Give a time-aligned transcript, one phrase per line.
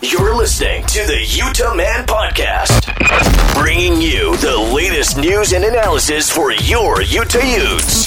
[0.00, 2.86] You're listening to the Utah Man Podcast,
[3.54, 8.06] bringing you the latest news and analysis for your Utah Utes.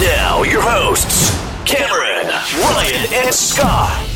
[0.00, 1.32] Now, your hosts,
[1.64, 2.28] Cameron,
[2.62, 4.08] Ryan, and Scott.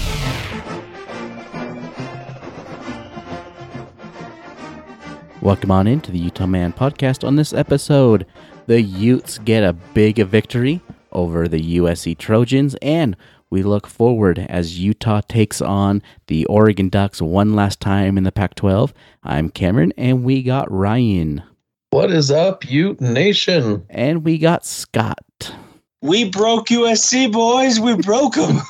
[5.42, 7.26] Welcome on into the Utah Man podcast.
[7.26, 8.26] On this episode,
[8.68, 13.16] the Utes get a big victory over the USC Trojans, and
[13.50, 18.32] we look forward as Utah takes on the Oregon Ducks one last time in the
[18.32, 18.92] Pac 12.
[19.22, 21.42] I'm Cameron, and we got Ryan.
[21.90, 23.86] What is up, Ute Nation?
[23.88, 25.54] And we got Scott.
[26.02, 27.80] We broke USC, boys.
[27.80, 28.60] We broke them.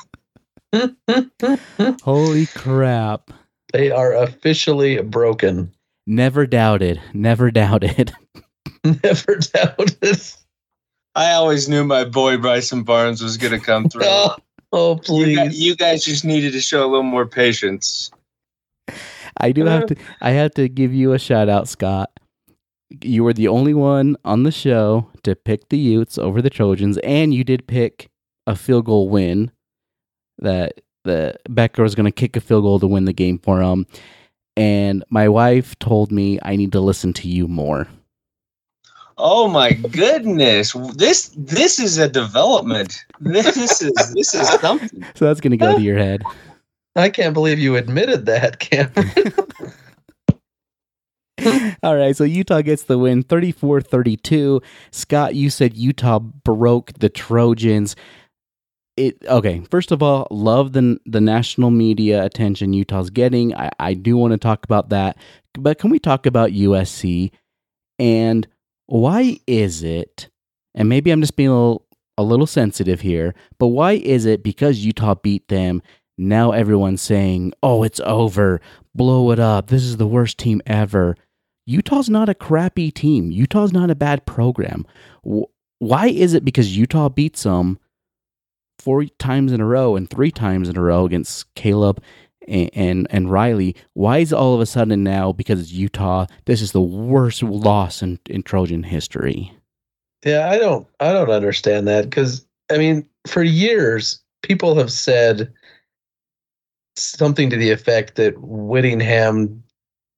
[2.01, 3.31] Holy crap.
[3.73, 5.71] They are officially broken.
[6.07, 7.01] Never doubted.
[7.13, 8.13] Never doubted.
[8.83, 10.21] Never doubted.
[11.15, 14.03] I always knew my boy Bryson Barnes was going to come through.
[14.05, 14.35] oh,
[14.71, 15.37] oh, you, please.
[15.37, 18.11] guys, you guys just needed to show a little more patience.
[19.37, 22.11] I do have to I have to give you a shout out, Scott.
[23.01, 26.97] You were the only one on the show to pick the Utes over the Trojans,
[26.99, 28.09] and you did pick
[28.47, 29.51] a field goal win.
[30.39, 33.61] That the Becker was going to kick a field goal to win the game for
[33.61, 33.85] him.
[34.55, 37.87] And my wife told me I need to listen to you more.
[39.21, 40.73] Oh my goodness!
[40.95, 43.05] This this is a development.
[43.19, 45.05] This is this is something.
[45.15, 46.23] So that's going to go to your head.
[46.95, 49.33] I can't believe you admitted that, Cameron.
[51.83, 54.61] All right, so Utah gets the win 34 32.
[54.91, 57.97] Scott, you said Utah broke the Trojans.
[58.95, 63.53] It, okay, first of all, love the the national media attention Utah's getting.
[63.55, 65.17] I, I do want to talk about that.
[65.53, 67.31] But can we talk about USC
[67.97, 68.47] and
[68.89, 70.29] why is it,
[70.73, 71.85] and maybe I'm just being a little,
[72.17, 75.81] a little sensitive here, but why is it because Utah beat them,
[76.17, 78.59] now everyone's saying, oh, it's over,
[78.95, 81.15] blow it up, this is the worst team ever?
[81.67, 83.29] Utah's not a crappy team.
[83.29, 84.87] Utah's not a bad program.
[85.77, 87.77] Why is it because Utah beats them
[88.79, 92.01] four times in a row and three times in a row against Caleb
[92.49, 93.75] and, and, Riley?
[93.93, 96.25] Why is all of a sudden now because it's Utah?
[96.45, 99.53] This is the worst loss in, in Trojan history.
[100.25, 105.51] Yeah, I don't I don't understand that because I mean, for years people have said
[106.95, 109.63] something to the effect that Whittingham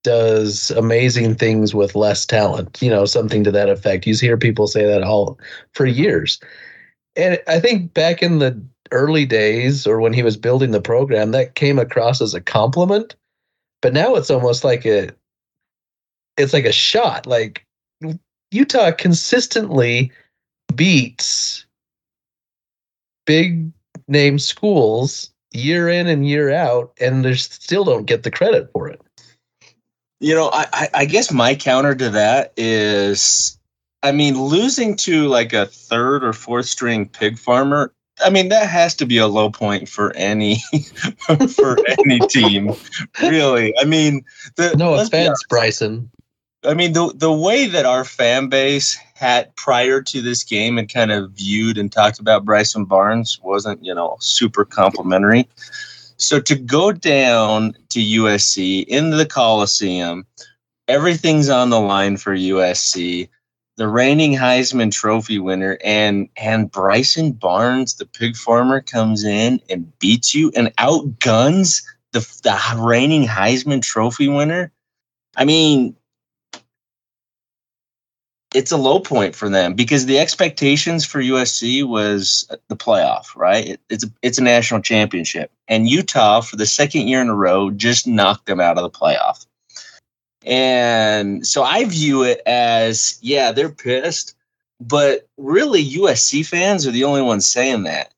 [0.03, 4.07] does amazing things with less talent, you know, something to that effect.
[4.07, 5.39] You hear people say that all
[5.73, 6.39] for years.
[7.15, 8.59] And I think back in the
[8.91, 13.15] early days or when he was building the program, that came across as a compliment.
[13.81, 15.09] But now it's almost like a
[16.37, 17.25] it's like a shot.
[17.25, 17.65] Like
[18.51, 20.11] Utah consistently
[20.75, 21.65] beats
[23.25, 23.71] big
[24.07, 28.87] name schools year in and year out, and they still don't get the credit for
[28.87, 29.01] it.
[30.19, 33.57] You know, I, I guess my counter to that is,
[34.03, 37.91] I mean, losing to like a third or fourth string pig farmer.
[38.23, 40.57] I mean, that has to be a low point for any
[41.55, 42.73] for any team,
[43.21, 43.73] really.
[43.79, 44.23] I mean,
[44.55, 46.09] the, no offense, Bryson.
[46.63, 50.91] I mean, the the way that our fan base had prior to this game and
[50.91, 55.47] kind of viewed and talked about Bryson Barnes wasn't, you know, super complimentary.
[56.17, 60.25] So to go down to USC in the Coliseum,
[60.87, 63.27] everything's on the line for USC.
[63.77, 69.97] The reigning Heisman Trophy winner and and Bryson Barnes, the pig farmer, comes in and
[69.99, 74.71] beats you and outguns the the reigning Heisman Trophy winner.
[75.37, 75.95] I mean,
[78.53, 83.65] it's a low point for them because the expectations for USC was the playoff, right?
[83.65, 87.35] It, it's a, it's a national championship, and Utah for the second year in a
[87.35, 89.45] row just knocked them out of the playoff.
[90.45, 94.35] And so I view it as yeah, they're pissed,
[94.79, 98.13] but really USC fans are the only ones saying that.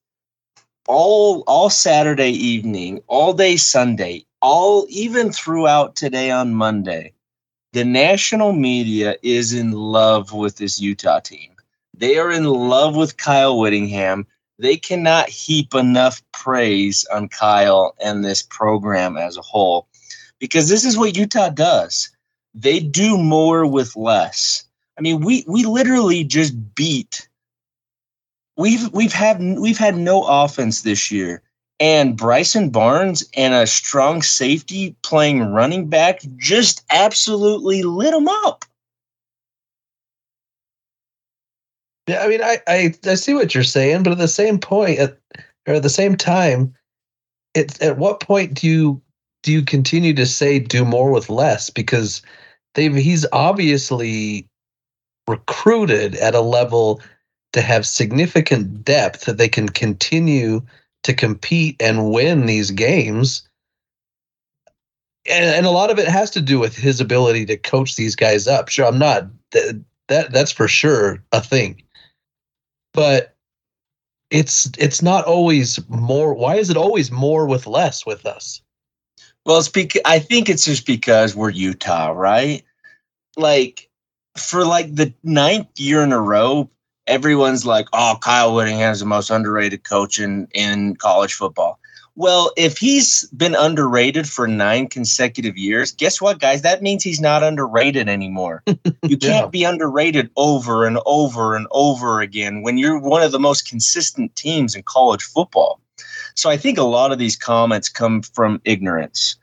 [0.88, 7.14] All all Saturday evening, all day Sunday, all even throughout today on Monday
[7.74, 11.50] the national media is in love with this Utah team.
[11.96, 14.28] They are in love with Kyle Whittingham.
[14.60, 19.88] They cannot heap enough praise on Kyle and this program as a whole
[20.44, 22.10] because this is what Utah does.
[22.54, 24.66] They do more with less.
[24.98, 27.30] I mean, we we literally just beat.
[28.58, 31.42] We've we've had we've had no offense this year,
[31.80, 38.66] and Bryson Barnes and a strong safety playing running back just absolutely lit them up.
[42.06, 45.00] Yeah, I mean, I, I I see what you're saying, but at the same point,
[45.00, 45.18] at,
[45.66, 46.76] or at the same time,
[47.54, 49.02] it's at what point do you
[49.44, 51.70] do you continue to say do more with less?
[51.70, 52.22] Because
[52.76, 54.48] they've he's obviously
[55.28, 57.02] recruited at a level
[57.54, 60.62] to have significant depth that they can continue
[61.04, 63.48] to compete and win these games.
[65.30, 68.16] And, and a lot of it has to do with his ability to coach these
[68.16, 68.70] guys up.
[68.70, 71.84] Sure, I'm not that, that that's for sure a thing
[72.94, 73.36] but
[74.30, 78.62] it's it's not always more why is it always more with less with us
[79.46, 82.64] well it's because i think it's just because we're utah right
[83.38, 83.90] like
[84.38, 86.70] for like the ninth year in a row
[87.08, 91.80] everyone's like oh kyle whittingham's the most underrated coach in in college football
[92.16, 96.62] well, if he's been underrated for nine consecutive years, guess what, guys?
[96.62, 98.64] That means he's not underrated anymore.
[99.06, 99.48] You can't yeah.
[99.48, 104.34] be underrated over and over and over again when you're one of the most consistent
[104.36, 105.82] teams in college football.
[106.36, 109.36] So I think a lot of these comments come from ignorance.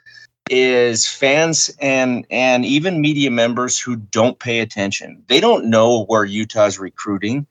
[0.52, 5.22] Is fans and and even media members who don't pay attention.
[5.28, 7.46] They don't know where Utah's recruiting.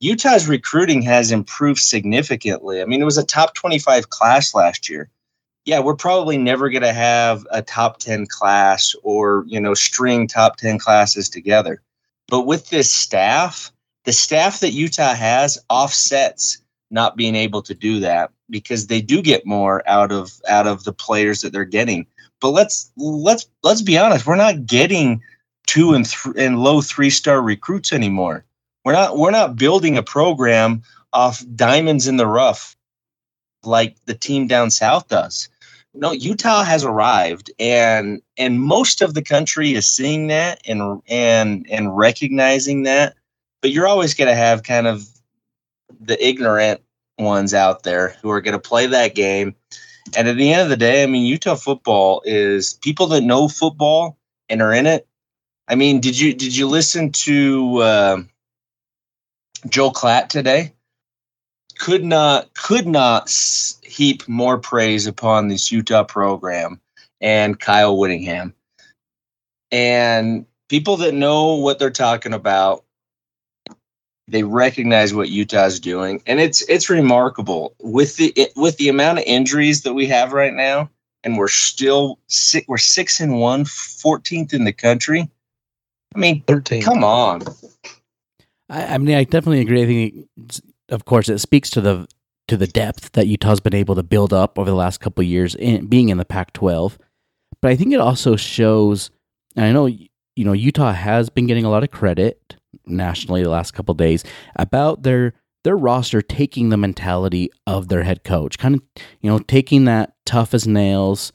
[0.00, 2.80] Utah's recruiting has improved significantly.
[2.80, 5.10] I mean, it was a top 25 class last year.
[5.66, 10.26] Yeah, we're probably never going to have a top 10 class or, you know, string
[10.26, 11.82] top 10 classes together.
[12.28, 13.70] But with this staff,
[14.04, 16.58] the staff that Utah has offsets
[16.90, 20.84] not being able to do that because they do get more out of out of
[20.84, 22.06] the players that they're getting.
[22.40, 25.22] But let's let's let's be honest, we're not getting
[25.66, 28.44] two and th- and low three star recruits anymore.
[28.84, 30.82] We're not we're not building a program
[31.12, 32.76] off diamonds in the rough
[33.62, 35.48] like the team down south does.
[35.92, 41.66] No, Utah has arrived and and most of the country is seeing that and and
[41.70, 43.14] and recognizing that.
[43.60, 45.06] But you're always going to have kind of
[46.00, 46.80] the ignorant
[47.20, 49.54] ones out there who are going to play that game.
[50.16, 53.48] And at the end of the day, I mean, Utah football is people that know
[53.48, 54.18] football
[54.48, 55.06] and are in it.
[55.68, 58.22] I mean, did you did you listen to uh,
[59.68, 60.72] Joel Klatt today
[61.80, 63.30] could not could not
[63.82, 66.80] heap more praise upon this Utah program
[67.20, 68.54] and Kyle Whittingham.
[69.72, 72.84] And people that know what they're talking about,
[74.30, 79.24] they recognize what Utah's doing, and it's it's remarkable with the with the amount of
[79.26, 80.88] injuries that we have right now,
[81.24, 85.28] and we're still six, we're six and one, 14th in the country.
[86.14, 86.82] I mean, 13.
[86.82, 87.42] Come on.
[88.68, 89.82] I, I mean, I definitely agree.
[89.82, 92.08] I think, of course, it speaks to the
[92.48, 95.54] to the depth that Utah's been able to build up over the last couple years,
[95.54, 96.96] in, being in the Pac-12.
[97.62, 99.10] But I think it also shows.
[99.54, 99.88] And I know
[100.36, 102.56] you know Utah has been getting a lot of credit
[102.86, 104.24] nationally the last couple days
[104.56, 108.82] about their their roster taking the mentality of their head coach, kind of
[109.20, 111.32] you know taking that tough as nails.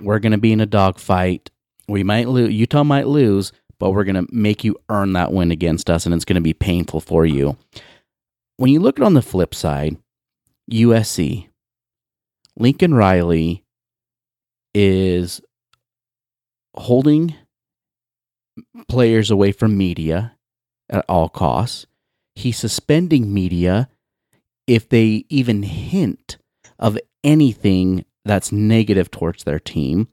[0.00, 1.50] We're going to be in a dogfight.
[1.88, 2.52] We might lose.
[2.52, 6.14] Utah might lose, but we're going to make you earn that win against us, and
[6.14, 7.56] it's going to be painful for you.
[8.56, 9.96] When you look at on the flip side,
[10.70, 11.48] USC,
[12.58, 13.64] Lincoln Riley
[14.74, 15.40] is
[16.74, 17.34] holding
[18.88, 20.36] players away from media
[20.88, 21.86] at all costs.
[22.34, 23.88] He's suspending media
[24.66, 26.38] if they even hint
[26.78, 30.08] of anything that's negative towards their team.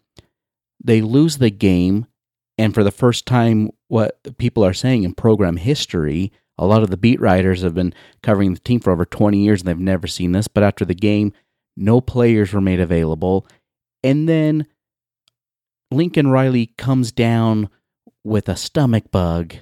[0.83, 2.07] They lose the game
[2.57, 6.89] and for the first time, what people are saying in program history, a lot of
[6.89, 10.07] the beat writers have been covering the team for over 20 years and they've never
[10.07, 10.47] seen this.
[10.47, 11.33] But after the game,
[11.75, 13.47] no players were made available.
[14.03, 14.67] And then
[15.91, 17.69] Lincoln Riley comes down
[18.24, 19.56] with a stomach bug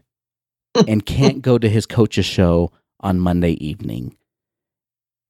[0.87, 4.15] and can't go to his coach's show on Monday evening.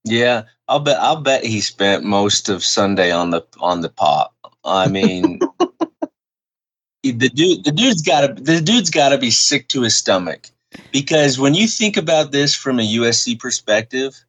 [0.04, 4.34] Yeah, I'll bet I'll bet he spent most of Sunday on the on the pot.
[4.66, 5.40] I mean,
[7.04, 10.48] the dude the dude's got to the dude's got to be sick to his stomach
[10.92, 14.24] because when you think about this from a USC perspective,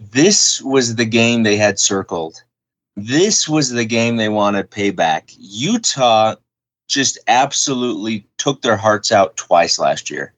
[0.00, 2.42] this was the game they had circled.
[2.96, 5.34] This was the game they wanted payback.
[5.38, 6.36] Utah
[6.88, 10.32] just absolutely took their hearts out twice last year.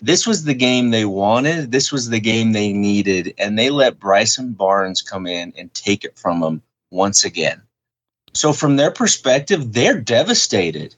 [0.00, 1.70] This was the game they wanted.
[1.70, 3.34] This was the game they needed.
[3.38, 7.62] And they let Bryson Barnes come in and take it from them once again.
[8.34, 10.94] So from their perspective, they're devastated.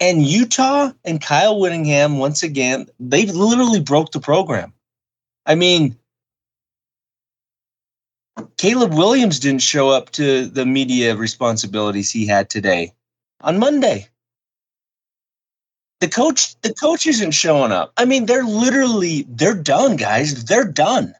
[0.00, 4.72] And Utah and Kyle Whittingham, once again, they literally broke the program.
[5.44, 5.96] I mean,
[8.56, 12.92] Caleb Williams didn't show up to the media responsibilities he had today
[13.40, 14.08] on Monday.
[16.00, 17.92] The coach, the coach isn't showing up.
[17.96, 20.44] I mean, they're literally they're done, guys.
[20.44, 21.14] They're done.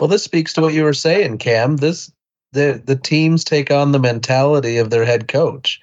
[0.00, 1.78] Well, this speaks to what you were saying, Cam.
[1.78, 2.12] This
[2.52, 5.80] the the teams take on the mentality of their head coach.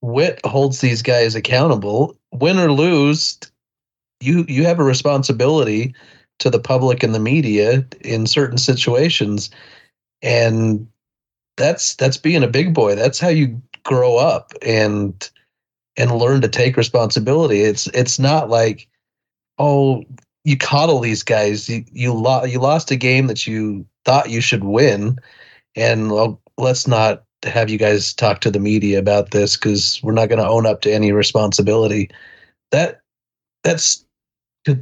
[0.00, 2.16] Whit holds these guys accountable.
[2.32, 3.38] Win or lose,
[4.20, 5.94] you you have a responsibility
[6.38, 9.50] to the public and the media in certain situations,
[10.22, 10.86] and
[11.56, 12.94] that's that's being a big boy.
[12.94, 15.30] That's how you grow up and
[15.96, 17.60] and learn to take responsibility.
[17.60, 18.88] It's it's not like
[19.58, 20.04] oh
[20.44, 21.68] you coddle these guys.
[21.68, 25.18] You you, lo- you lost a game that you thought you should win,
[25.74, 30.12] and well, let's not have you guys talk to the media about this because we're
[30.12, 32.10] not going to own up to any responsibility.
[32.70, 33.00] That
[33.64, 34.04] that's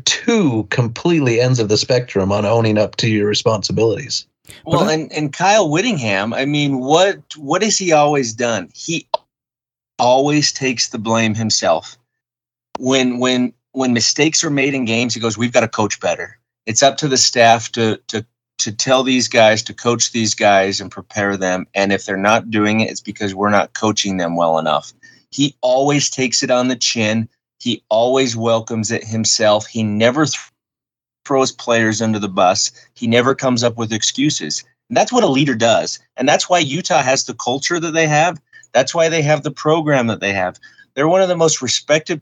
[0.05, 4.27] two completely ends of the spectrum on owning up to your responsibilities.
[4.67, 8.71] Well, and, and Kyle Whittingham, I mean, what what has he always done?
[8.75, 9.09] He
[9.99, 11.97] always takes the blame himself.
[12.79, 16.39] When when when mistakes are made in games, he goes, "We've got to coach better."
[16.67, 18.25] It's up to the staff to to
[18.59, 21.67] to tell these guys to coach these guys and prepare them.
[21.75, 24.93] And if they're not doing it, it's because we're not coaching them well enough.
[25.31, 27.29] He always takes it on the chin.
[27.59, 29.67] He always welcomes it himself.
[29.67, 30.39] He never th-
[31.25, 32.71] throws players under the bus.
[32.95, 34.63] He never comes up with excuses.
[34.89, 35.99] And that's what a leader does.
[36.17, 38.41] And that's why Utah has the culture that they have.
[38.75, 40.59] That's why they have the program that they have.
[40.95, 42.21] They're one of the most respected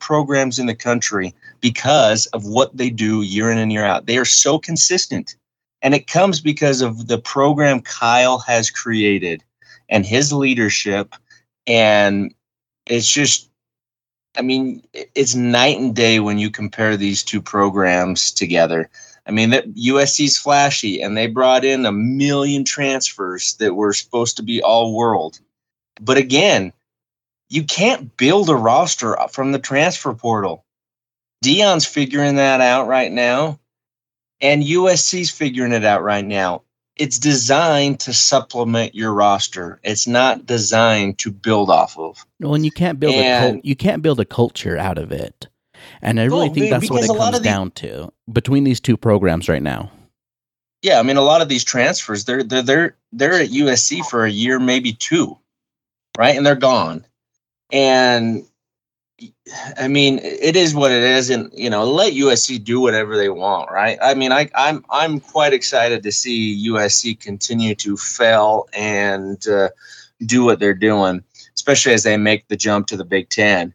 [0.00, 4.06] programs in the country because of what they do year in and year out.
[4.06, 5.36] They are so consistent.
[5.82, 9.42] And it comes because of the program Kyle has created
[9.88, 11.14] and his leadership.
[11.66, 12.34] And
[12.86, 13.50] it's just,
[14.36, 18.88] I mean, it's night and day when you compare these two programs together.
[19.26, 24.36] I mean, that USC's flashy, and they brought in a million transfers that were supposed
[24.36, 25.40] to be all world.
[26.00, 26.72] But again,
[27.48, 30.64] you can't build a roster from the transfer portal.
[31.44, 33.58] Deion's figuring that out right now
[34.40, 36.62] and USC's figuring it out right now.
[36.96, 39.80] It's designed to supplement your roster.
[39.82, 42.24] It's not designed to build off of.
[42.38, 45.10] Well, and you can't build and, a cult, you can't build a culture out of
[45.10, 45.48] it.
[46.02, 49.48] And I really think that's what it comes the, down to between these two programs
[49.48, 49.90] right now.
[50.82, 54.24] Yeah, I mean, a lot of these transfers, they're they're they're they're at USC for
[54.24, 55.36] a year, maybe two,
[56.18, 57.04] right, and they're gone.
[57.72, 58.44] And
[59.78, 63.28] I mean, it is what it is, and you know, let USC do whatever they
[63.28, 63.98] want, right?
[64.02, 69.70] I mean, I, I'm I'm quite excited to see USC continue to fail and uh,
[70.26, 71.22] do what they're doing,
[71.54, 73.72] especially as they make the jump to the Big Ten.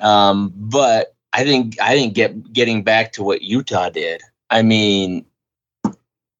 [0.00, 4.22] Um, but I think I think get getting back to what Utah did.
[4.50, 5.24] I mean,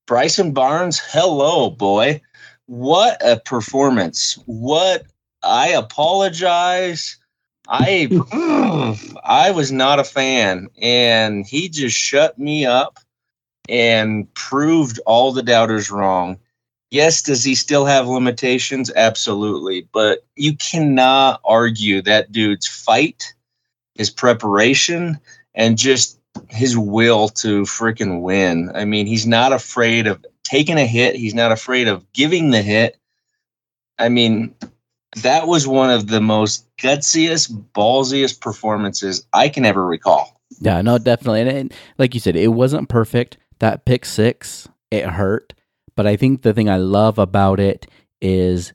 [0.06, 2.20] Bryson Barnes, hello, boy,
[2.66, 4.38] what a performance!
[4.46, 5.06] What
[5.44, 7.16] I apologize
[7.68, 8.08] I
[9.24, 12.98] I was not a fan, and he just shut me up
[13.68, 16.38] and proved all the doubters wrong.
[16.90, 18.90] Yes, does he still have limitations?
[18.94, 23.34] Absolutely, but you cannot argue that dude's fight,
[23.94, 25.18] his preparation,
[25.54, 28.70] and just his will to freaking win.
[28.74, 31.16] I mean, he's not afraid of taking a hit.
[31.16, 32.96] He's not afraid of giving the hit.
[33.98, 34.54] I mean,
[35.22, 40.40] that was one of the most gutsiest, ballsiest performances I can ever recall.
[40.60, 41.42] Yeah, no, definitely.
[41.42, 43.38] And, like you said, it wasn't perfect.
[43.60, 45.54] That pick six, it hurt.
[45.96, 47.86] But I think the thing I love about it
[48.20, 48.72] is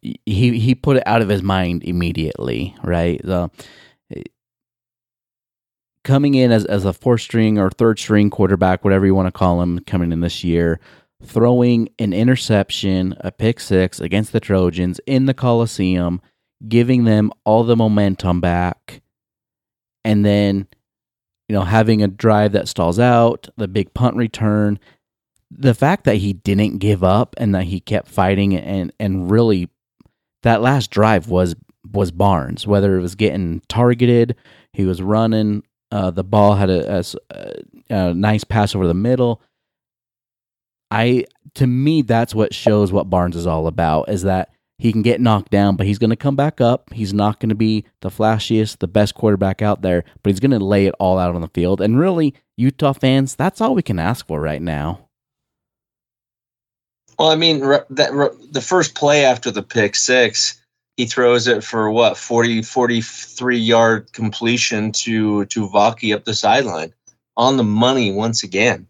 [0.00, 3.20] he he put it out of his mind immediately, right?
[3.22, 3.50] The,
[6.04, 9.32] coming in as, as a fourth string or third string quarterback, whatever you want to
[9.32, 10.80] call him, coming in this year,
[11.22, 16.20] throwing an interception, a pick six against the Trojans in the Coliseum,
[16.68, 19.02] giving them all the momentum back,
[20.04, 20.66] and then,
[21.48, 24.78] you know, having a drive that stalls out, the big punt return.
[25.50, 29.70] The fact that he didn't give up and that he kept fighting and and really
[30.42, 31.56] that last drive was
[31.90, 32.66] was Barnes.
[32.66, 34.36] Whether it was getting targeted,
[34.72, 35.62] he was running.
[35.90, 37.54] Uh, the ball had a, a,
[37.88, 39.40] a nice pass over the middle
[40.90, 45.02] I to me that's what shows what Barnes is all about is that he can
[45.02, 46.92] get knocked down, but he's going to come back up.
[46.92, 50.52] He's not going to be the flashiest, the best quarterback out there, but he's going
[50.52, 51.80] to lay it all out on the field.
[51.80, 55.08] And really, Utah fans, that's all we can ask for right now.
[57.18, 60.62] Well, I mean, that the first play after the pick six,
[60.96, 66.94] he throws it for what 40 43 yard completion to to Vaki up the sideline
[67.36, 68.86] on the money once again.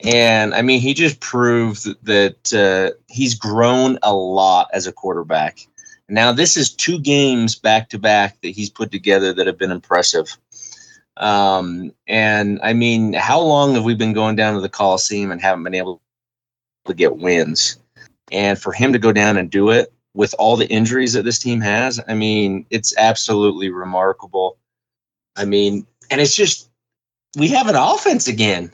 [0.00, 5.66] And I mean, he just proved that uh, he's grown a lot as a quarterback.
[6.08, 9.72] Now, this is two games back to back that he's put together that have been
[9.72, 10.36] impressive.
[11.16, 15.40] Um, and I mean, how long have we been going down to the Coliseum and
[15.40, 16.00] haven't been able
[16.86, 17.76] to get wins?
[18.30, 21.38] And for him to go down and do it with all the injuries that this
[21.38, 24.58] team has, I mean, it's absolutely remarkable.
[25.36, 26.70] I mean, and it's just,
[27.36, 28.70] we have an offense again.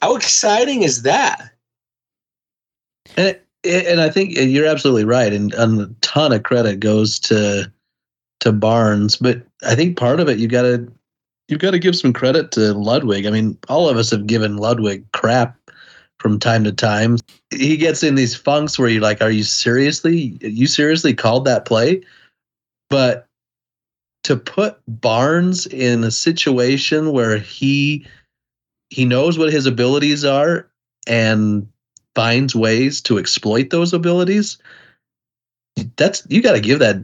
[0.00, 1.52] How exciting is that?
[3.16, 7.70] And and I think you're absolutely right, and, and a ton of credit goes to
[8.40, 10.90] to Barnes, but I think part of it you got to
[11.48, 13.26] you've got to give some credit to Ludwig.
[13.26, 15.56] I mean, all of us have given Ludwig crap
[16.20, 17.18] from time to time.
[17.50, 20.38] He gets in these funks where you're like, "Are you seriously?
[20.40, 22.02] You seriously called that play?"
[22.90, 23.26] But
[24.24, 28.06] to put Barnes in a situation where he
[28.90, 30.68] he knows what his abilities are
[31.06, 31.68] and
[32.14, 34.58] finds ways to exploit those abilities,
[35.96, 36.96] that's you got to give that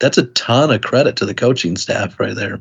[0.00, 2.60] that's a ton of credit to the coaching staff right there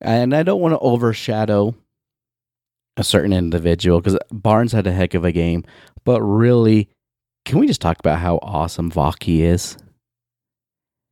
[0.00, 1.74] and I don't want to overshadow
[2.96, 5.64] a certain individual because Barnes had a heck of a game,
[6.04, 6.88] but really,
[7.44, 9.76] can we just talk about how awesome Vaki is?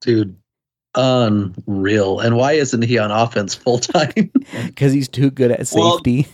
[0.01, 0.37] Dude,
[0.97, 2.21] unreal.
[2.21, 4.31] And why isn't he on offense full time?
[4.67, 6.27] Because he's too good at safety.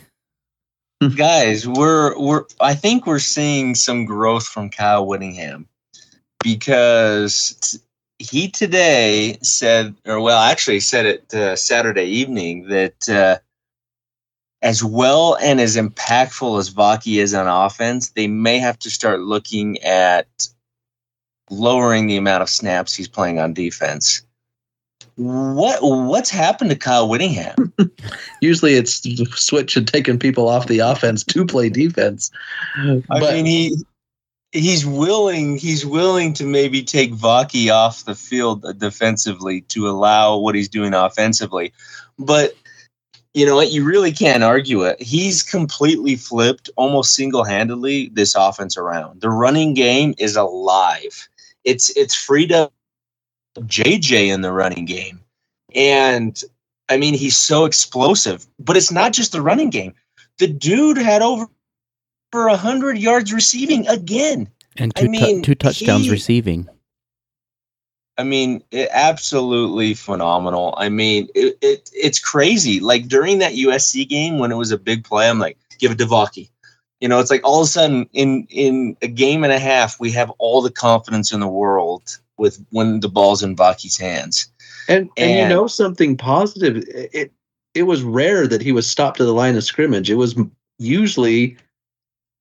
[1.01, 5.67] Well, guys, we're we're I think we're seeing some growth from Kyle Whittingham
[6.43, 7.81] because
[8.19, 13.39] he today said, or well, actually said it uh, Saturday evening that uh,
[14.63, 19.21] as well and as impactful as Vaki is on offense, they may have to start
[19.21, 20.49] looking at
[21.51, 24.23] lowering the amount of snaps he's playing on defense.
[25.17, 27.73] What what's happened to Kyle Whittingham?
[28.41, 29.03] Usually, it's
[29.39, 32.31] switch and taking people off the offense to play defense.
[32.77, 33.77] I but, mean, he
[34.53, 40.55] he's willing he's willing to maybe take Vaki off the field defensively to allow what
[40.55, 41.73] he's doing offensively.
[42.19, 42.55] But
[43.35, 43.73] you know what?
[43.73, 45.01] You really can't argue it.
[45.01, 49.23] He's completely flipped almost single-handedly this offense around.
[49.23, 51.29] The running game is alive.
[51.65, 52.73] It's it's freed up
[53.61, 55.21] JJ in the running game.
[55.75, 56.43] And
[56.89, 58.47] I mean, he's so explosive.
[58.59, 59.95] But it's not just the running game.
[60.39, 61.47] The dude had over
[62.31, 64.49] for 100 yards receiving again.
[64.77, 66.69] And two, I mean, two touchdowns he, receiving.
[68.19, 70.75] I mean, it, absolutely phenomenal.
[70.77, 72.81] I mean, it, it, it's crazy.
[72.81, 75.99] Like during that USC game when it was a big play, I'm like, give it
[75.99, 76.51] to Vaki.
[77.01, 79.99] You know, it's like all of a sudden in in a game and a half,
[79.99, 84.51] we have all the confidence in the world with when the ball's in Vaki's hands.
[84.89, 86.85] And, and and you know something positive.
[86.89, 87.33] It
[87.75, 90.11] it was rare that he was stopped to the line of scrimmage.
[90.11, 90.35] It was
[90.79, 91.57] usually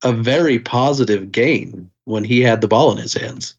[0.03, 3.55] a very positive game when he had the ball in his hands.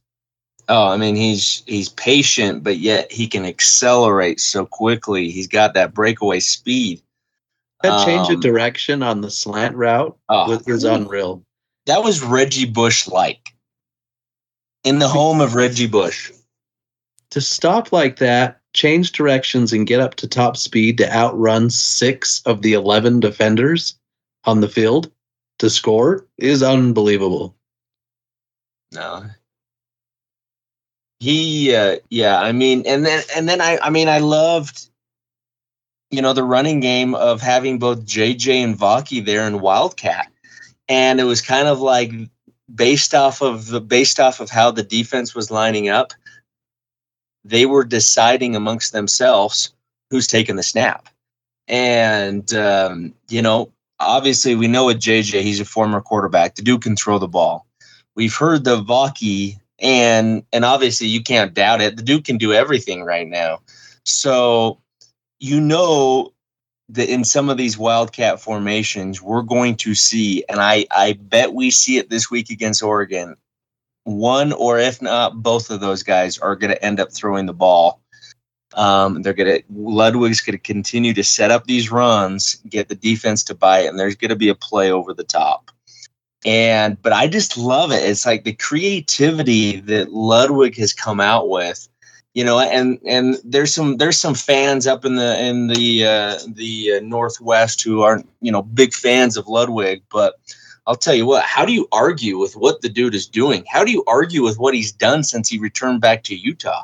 [0.69, 5.31] Oh, I mean, he's he's patient, but yet he can accelerate so quickly.
[5.31, 7.03] He's got that breakaway speed.
[7.83, 11.43] That change um, of direction on the slant route oh, was, was unreal.
[11.87, 13.52] That was Reggie Bush like
[14.85, 16.33] in the home of Reggie Bush.
[17.31, 22.43] To stop like that, change directions, and get up to top speed to outrun six
[22.45, 23.95] of the 11 defenders
[24.45, 25.11] on the field
[25.59, 27.55] to score is unbelievable.
[28.93, 29.25] No.
[31.21, 34.89] He uh, yeah, I mean and then and then I I mean I loved
[36.11, 40.33] you know the running game of having both JJ and Vaki there in Wildcat.
[40.89, 42.11] And it was kind of like
[42.75, 46.13] based off of the based off of how the defense was lining up,
[47.45, 49.73] they were deciding amongst themselves
[50.11, 51.09] who's taking the snap.
[51.69, 56.55] And um, you know, obviously we know with JJ, he's a former quarterback.
[56.55, 57.67] The dude can throw the ball.
[58.15, 61.97] We've heard the Vaki, and and obviously you can't doubt it.
[61.97, 63.61] The dude can do everything right now.
[64.05, 64.79] So
[65.39, 66.32] you know
[66.93, 71.55] that in some of these wildcat formations, we're going to see, and I I bet
[71.55, 73.37] we see it this week against Oregon.
[74.05, 77.53] One or if not both of those guys are going to end up throwing the
[77.53, 78.03] ball
[78.75, 82.95] um, they're going to Ludwig's going to continue to set up these runs, get the
[82.95, 85.71] defense to buy it, and there's going to be a play over the top.
[86.45, 88.03] And but I just love it.
[88.03, 91.89] It's like the creativity that Ludwig has come out with,
[92.35, 92.59] you know.
[92.59, 97.01] And and there's some there's some fans up in the in the uh, the uh,
[97.01, 100.35] northwest who aren't you know big fans of Ludwig, but
[100.87, 103.65] I'll tell you what, how do you argue with what the dude is doing?
[103.71, 106.83] How do you argue with what he's done since he returned back to Utah?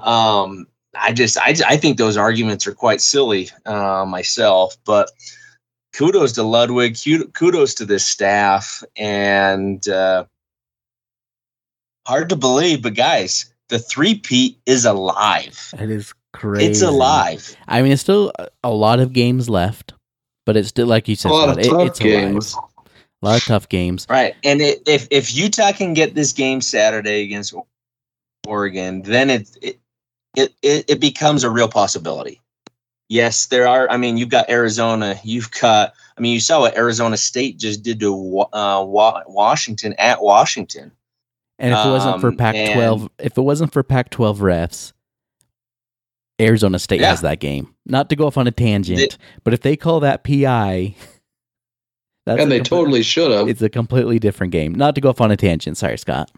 [0.00, 5.10] Um, I just, I, I think those arguments are quite silly uh, myself, but
[5.94, 6.98] kudos to Ludwig,
[7.32, 10.26] kudos to this staff, and uh,
[12.06, 15.72] hard to believe, but guys, the three-peat is alive.
[15.78, 16.66] It is crazy.
[16.66, 17.56] It's alive.
[17.66, 18.30] I mean, it's still
[18.62, 19.94] a lot of games left,
[20.44, 22.52] but it's still like you said, a lot of it, tough it's games.
[22.52, 22.68] alive.
[23.22, 24.06] A lot of tough games.
[24.10, 24.34] Right.
[24.44, 27.54] And it, if if Utah can get this game Saturday against
[28.46, 29.80] Oregon, then it it,
[30.36, 32.42] it it it becomes a real possibility.
[33.08, 33.88] Yes, there are.
[33.90, 35.18] I mean, you've got Arizona.
[35.24, 35.94] You've got.
[36.18, 40.92] I mean, you saw what Arizona State just did to uh, Washington at Washington.
[41.62, 44.92] And if it wasn't for Um, Pac-12, and- if it wasn't for Pac-12 refs,
[46.40, 47.10] Arizona State Yeah.
[47.10, 47.72] has that game.
[47.86, 49.08] Not to go off on a tangent, They-
[49.44, 50.94] but if they call that PI,
[52.26, 53.48] that's and they complete- totally should have.
[53.48, 54.74] It's a completely different game.
[54.74, 55.76] Not to go off on a tangent.
[55.78, 56.30] Sorry, Scott.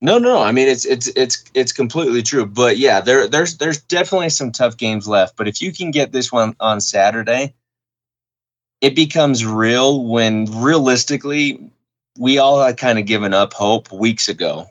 [0.00, 0.42] No, no, no.
[0.42, 2.46] I mean, it's it's it's it's completely true.
[2.46, 5.36] But yeah, there there's there's definitely some tough games left.
[5.36, 7.54] But if you can get this one on Saturday,
[8.80, 10.04] it becomes real.
[10.04, 11.70] When realistically,
[12.18, 14.66] we all had kind of given up hope weeks ago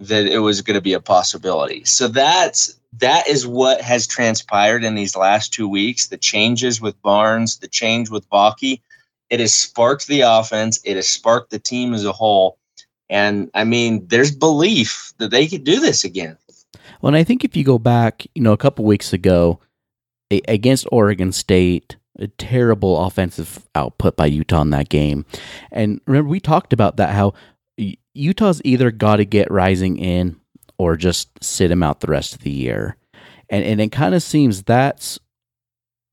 [0.00, 1.84] that it was going to be a possibility.
[1.84, 6.08] So that's that is what has transpired in these last two weeks.
[6.08, 8.80] The changes with Barnes, the change with Vaki,
[9.30, 10.80] it has sparked the offense.
[10.84, 12.58] It has sparked the team as a whole.
[13.08, 16.36] And I mean, there's belief that they could do this again.
[17.00, 19.60] Well, and I think if you go back, you know, a couple weeks ago
[20.30, 25.24] a- against Oregon State, a terrible offensive output by Utah in that game.
[25.72, 27.34] And remember, we talked about that how
[28.14, 30.38] Utah's either got to get Rising in
[30.78, 32.96] or just sit him out the rest of the year.
[33.48, 35.18] And, and it kind of seems that's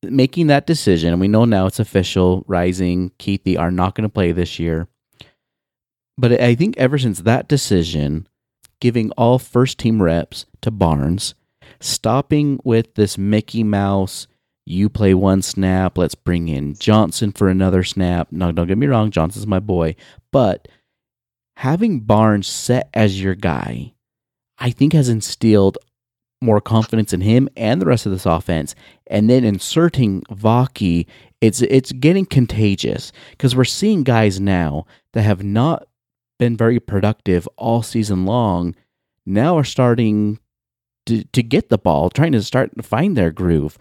[0.04, 1.12] making that decision.
[1.12, 4.88] And we know now it's official Rising, Kuithe are not going to play this year.
[6.18, 8.28] But I think ever since that decision,
[8.82, 11.36] giving all first team reps to Barnes,
[11.80, 14.28] stopping with this Mickey Mouse,
[14.68, 18.28] you play one snap, let's bring in Johnson for another snap.
[18.32, 19.96] No, don't get me wrong, Johnson's my boy.
[20.32, 20.68] But
[21.58, 23.94] having Barnes set as your guy,
[24.58, 25.78] I think has instilled
[26.42, 28.76] more confidence in him and the rest of this offense.
[29.08, 31.08] And then inserting Vaki,
[31.42, 35.88] it's it's getting contagious because we're seeing guys now that have not
[36.40, 38.76] been very productive all season long
[39.26, 40.40] now are starting
[41.08, 43.78] to, to get the ball, trying to start to find their groove.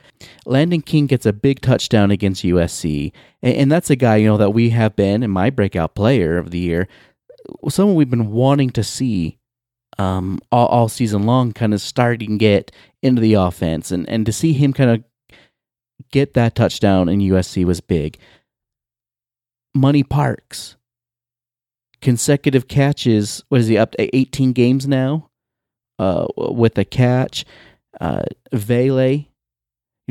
[0.46, 3.12] Landon King gets a big touchdown against USC,
[3.42, 6.50] and, and that's a guy you know that we have been my breakout player of
[6.50, 6.88] the year,
[7.68, 9.38] someone we've been wanting to see
[9.98, 14.26] um, all, all season long, kind of starting to get into the offense, and and
[14.26, 15.04] to see him kind of
[16.10, 18.18] get that touchdown in USC was big.
[19.74, 20.76] Money Parks,
[22.00, 23.44] consecutive catches.
[23.48, 24.16] What is he up to?
[24.16, 25.30] 18 games now,
[25.98, 27.44] uh, with a catch.
[28.00, 29.26] Uh, Vele, you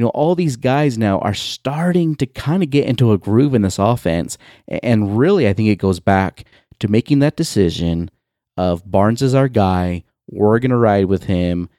[0.04, 3.62] know, all these guys now are starting to kind of get into a groove in
[3.62, 6.46] this offense, and really, I think it goes back
[6.80, 8.10] to making that decision
[8.58, 10.04] of Barnes is our guy.
[10.30, 11.70] We're gonna ride with him,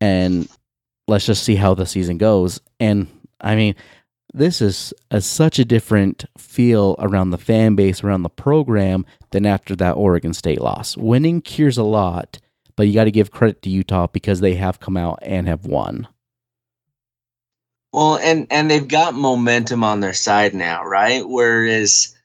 [0.00, 0.48] and
[1.08, 2.60] let's just see how the season goes.
[2.78, 3.08] And
[3.40, 3.74] I mean,
[4.32, 9.44] this is a, such a different feel around the fan base, around the program than
[9.44, 10.96] after that Oregon State loss.
[10.96, 12.38] Winning cures a lot,
[12.80, 15.66] but you got to give credit to Utah because they have come out and have
[15.66, 16.08] won.
[17.92, 21.28] Well, and and they've got momentum on their side now, right?
[21.28, 22.16] Whereas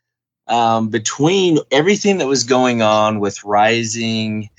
[0.47, 4.49] um, between everything that was going on with Rising,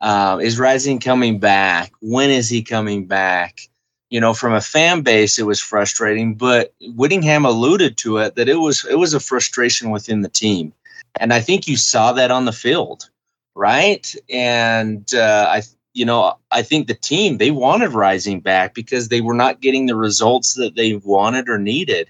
[0.00, 1.92] um, is Rising coming back?
[2.00, 3.60] When is he coming back?
[4.08, 8.48] You know, from a fan base, it was frustrating, but Whittingham alluded to it that
[8.48, 10.72] it was it was a frustration within the team,
[11.20, 13.10] and I think you saw that on the field,
[13.56, 14.14] right?
[14.30, 15.62] And uh, I,
[15.94, 19.86] you know, I think the team they wanted Rising back because they were not getting
[19.86, 22.08] the results that they wanted or needed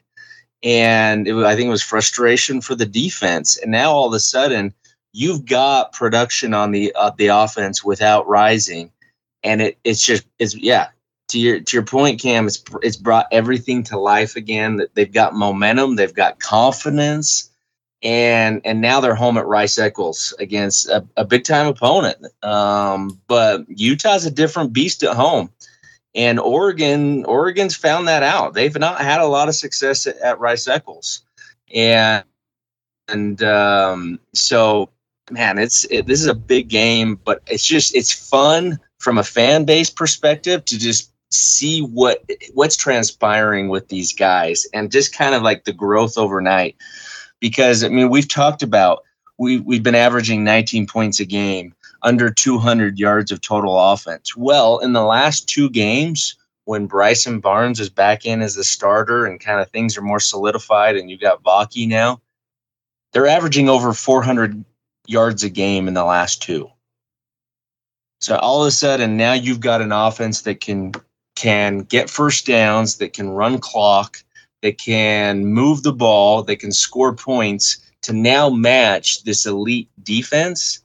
[0.65, 3.59] and was- I think it was frustration for the defense.
[3.59, 4.75] And now all of a sudden,
[5.15, 8.93] you've got production on the uh, the offense without rising,
[9.45, 10.89] and it it's just it's yeah.
[11.31, 14.79] To your to your point, Cam, it's it's brought everything to life again.
[14.79, 17.52] That they've got momentum, they've got confidence,
[18.03, 22.19] and and now they're home at Rice Eccles against a, a big time opponent.
[22.43, 25.51] Um, but Utah's a different beast at home
[26.15, 28.55] and Oregon, Oregon's found that out.
[28.55, 31.23] They've not had a lot of success at, at Rice Eccles,
[31.75, 32.25] and
[33.09, 34.91] and um, so
[35.31, 39.25] man, it's it, this is a big game, but it's just it's fun from a
[39.25, 45.35] fan base perspective to just see what what's transpiring with these guys and just kind
[45.35, 46.77] of like the growth overnight
[47.43, 49.03] because I mean we've talked about
[49.37, 54.35] we we've been averaging 19 points a game, under 200 yards of total offense.
[54.35, 59.27] Well, in the last two games, when Bryson Barnes is back in as the starter
[59.27, 62.21] and kind of things are more solidified, and you've got Vaki now,
[63.13, 64.65] they're averaging over 400
[65.09, 66.71] yards a game in the last two.
[68.21, 70.93] So all of a sudden, now you've got an offense that can
[71.35, 74.23] can get first downs, that can run clock,
[74.63, 80.81] that can move the ball, that can score points to now match this elite defense.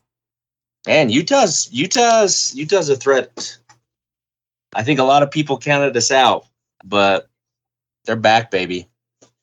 [0.88, 3.58] And Utah's Utah's Utah's a threat.
[4.74, 6.46] I think a lot of people counted us out,
[6.84, 7.30] but
[8.06, 8.88] they're back, baby.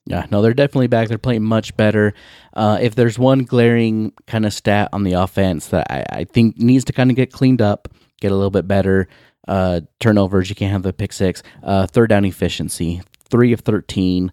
[0.07, 1.09] Yeah, no, they're definitely back.
[1.09, 2.13] They're playing much better.
[2.53, 6.59] Uh, if there's one glaring kind of stat on the offense that I, I think
[6.59, 7.89] needs to kind of get cleaned up,
[8.21, 9.09] get a little bit better,
[9.49, 13.01] uh, turnovers, you can't have the pick six, uh, third down efficiency,
[13.35, 14.31] three of 13.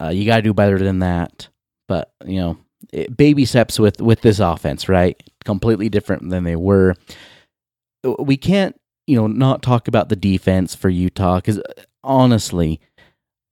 [0.00, 1.48] Uh, you got to do better than that.
[1.88, 2.58] But, you know,
[2.92, 5.20] it, baby steps with, with this offense, right?
[5.44, 6.94] Completely different than they were.
[8.20, 11.60] We can't, you know, not talk about the defense for Utah because
[12.04, 12.80] honestly,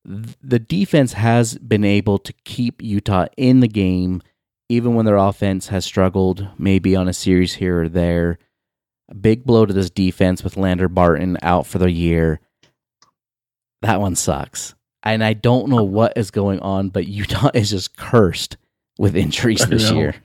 [0.04, 4.22] the defense has been able to keep Utah in the game,
[4.68, 8.38] even when their offense has struggled, maybe on a series here or there.
[9.08, 12.38] A big blow to this defense with Lander Barton out for the year.
[13.82, 14.75] That one sucks.
[15.06, 18.56] And I don't know what is going on, but Utah is just cursed
[18.98, 20.16] with injuries this year.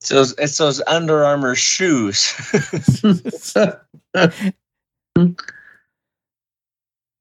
[0.00, 2.32] So it's those Under Armour shoes.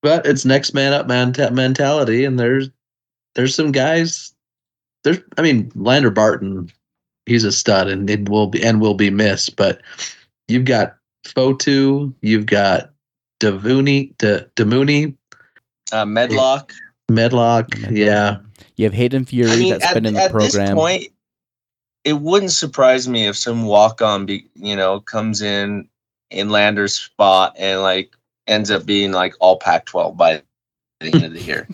[0.04, 2.70] but it's next man up man mentality, and there's
[3.36, 4.34] there's some guys.
[5.04, 6.72] There's, I mean, Lander Barton,
[7.26, 9.56] he's a stud, and it will be and will be missed.
[9.56, 9.82] But
[10.48, 12.92] you've got Fotu, you've got
[13.39, 15.16] Davuni, De, Damuni,
[15.93, 16.73] uh, Medlock,
[17.10, 18.38] Medlock, Medlock, yeah.
[18.75, 20.75] You have Hayden Fury I mean, that's at, been in the program.
[20.75, 21.08] point,
[22.03, 25.88] it wouldn't surprise me if some walk on, you know, comes in
[26.32, 28.15] in Lander's spot and like
[28.47, 30.41] ends up being like all Pac 12 by
[30.99, 31.67] the end of the year.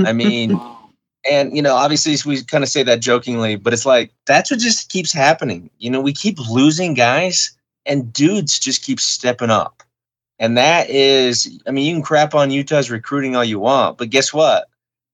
[0.00, 0.60] I mean,
[1.28, 4.60] and you know, obviously we kind of say that jokingly, but it's like that's what
[4.60, 5.70] just keeps happening.
[5.78, 9.82] You know, we keep losing guys and dudes just keep stepping up.
[10.38, 14.10] And that is, I mean, you can crap on Utah's recruiting all you want, but
[14.10, 14.68] guess what?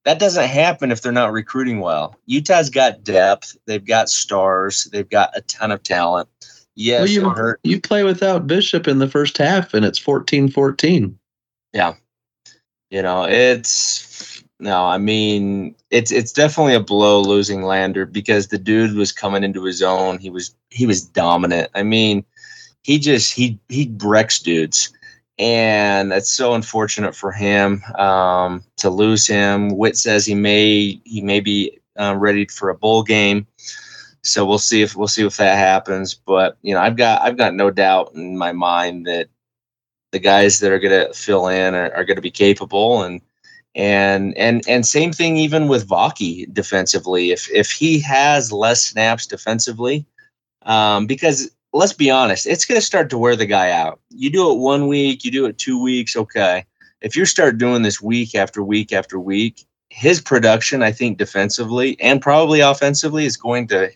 [0.04, 2.16] That doesn't happen if they're not recruiting well.
[2.26, 6.28] Utah's got depth, they've got stars, they've got a ton of talent.
[6.76, 11.18] Yes, well, you, you play without Bishop in the first half, and it's 14 14.
[11.72, 11.94] Yeah.
[12.90, 18.58] You know, it's no, I mean, it's it's definitely a blow losing Lander because the
[18.58, 20.18] dude was coming into his own.
[20.18, 21.70] He was he was dominant.
[21.74, 22.24] I mean,
[22.82, 24.92] he just he he wrecks dudes,
[25.38, 29.76] and that's so unfortunate for him um, to lose him.
[29.76, 33.46] Whit says he may he may be uh, ready for a bowl game.
[34.22, 36.14] So we'll see if we'll see if that happens.
[36.14, 39.28] But you know, I've got I've got no doubt in my mind that
[40.10, 43.20] the guys that are going to fill in are, are going to be capable and
[43.74, 47.30] and and and same thing even with Vaki defensively.
[47.30, 50.04] If if he has less snaps defensively,
[50.62, 54.00] um, because let's be honest, it's going to start to wear the guy out.
[54.10, 56.64] You do it one week, you do it two weeks, okay.
[57.00, 61.98] If you start doing this week after week after week, his production, I think, defensively
[62.00, 63.90] and probably offensively, is going to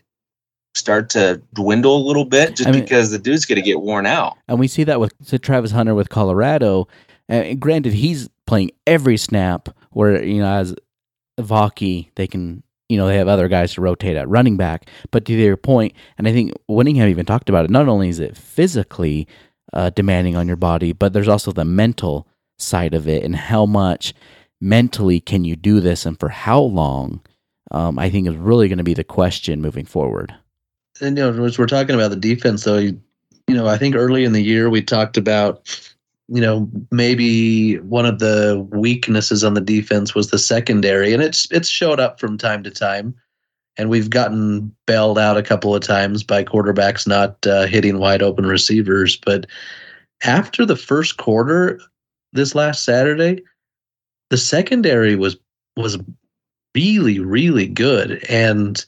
[0.75, 3.81] start to dwindle a little bit just I mean, because the dude's going to get
[3.81, 4.37] worn out.
[4.49, 6.89] And we see that with Travis Hunter with Colorado.
[7.29, 10.75] And granted, he's playing every snap where, you know, as
[11.39, 14.89] Vaki, they can, you know, they have other guys to rotate at running back.
[15.11, 18.21] But to their point, and I think Whittingham even talked about it, not only is
[18.21, 19.27] it physically
[19.73, 22.29] uh, demanding on your body, but there's also the mental
[22.59, 24.15] side of it and how much
[24.61, 27.21] mentally can you do this and for how long.
[27.71, 30.35] Um, I think is really going to be the question moving forward
[31.03, 33.01] and you know, as we're talking about the defense, though, you,
[33.49, 35.92] you know, I think early in the year we talked about,
[36.29, 41.47] you know, maybe one of the weaknesses on the defense was the secondary, and it's
[41.51, 43.15] it's showed up from time to time,
[43.77, 48.23] and we've gotten bailed out a couple of times by quarterbacks not uh, hitting wide
[48.23, 49.17] open receivers.
[49.17, 49.47] But
[50.25, 51.81] after the first quarter,
[52.33, 53.43] this last Saturday,
[54.31, 55.37] the secondary was
[55.77, 55.99] was
[56.75, 58.87] really really good and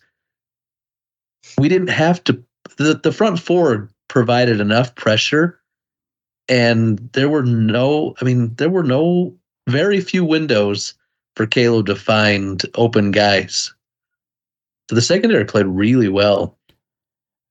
[1.58, 2.42] we didn't have to
[2.78, 5.60] the, the front four provided enough pressure
[6.48, 9.34] and there were no i mean there were no
[9.68, 10.94] very few windows
[11.36, 13.72] for caleb to find open guys
[14.88, 16.56] so the secondary played really well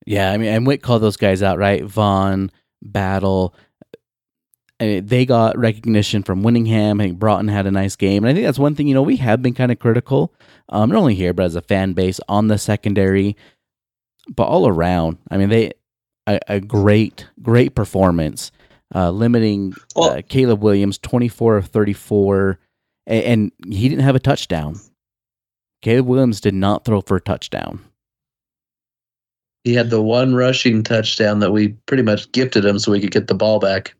[0.06, 2.52] yeah i mean and Whit called those guys out right vaughn
[2.82, 3.56] battle
[4.80, 7.00] uh, they got recognition from Whittingham.
[7.00, 8.88] I think Broughton had a nice game, and I think that's one thing.
[8.88, 10.34] You know, we have been kind of critical,
[10.70, 13.38] um, not only here but as a fan base on the secondary,
[14.36, 15.20] but all around.
[15.30, 15.74] I mean, they
[16.28, 18.52] a, a great, great performance,
[18.94, 22.60] uh, limiting Well- uh, Caleb Williams twenty four of thirty four,
[23.08, 24.80] and, and he didn't have a touchdown.
[25.82, 27.80] Caleb Williams did not throw for a touchdown.
[29.64, 33.12] He had the one rushing touchdown that we pretty much gifted him so we could
[33.12, 33.96] get the ball back.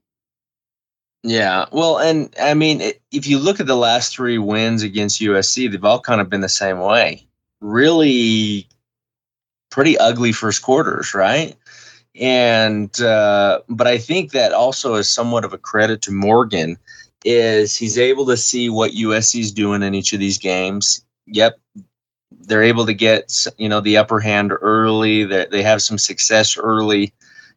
[1.24, 5.72] Yeah, well, and I mean, if you look at the last three wins against USC,
[5.72, 7.26] they've all kind of been the same way.
[7.62, 8.68] Really,
[9.72, 11.56] pretty ugly first quarters, right?
[12.20, 16.78] And uh, but I think that also is somewhat of a credit to Morgan,
[17.26, 21.04] is he's able to see what USC's doing in each of these games.
[21.26, 21.60] Yep,
[22.32, 25.24] they're able to get you know the upper hand early.
[25.24, 27.14] They they have some success early,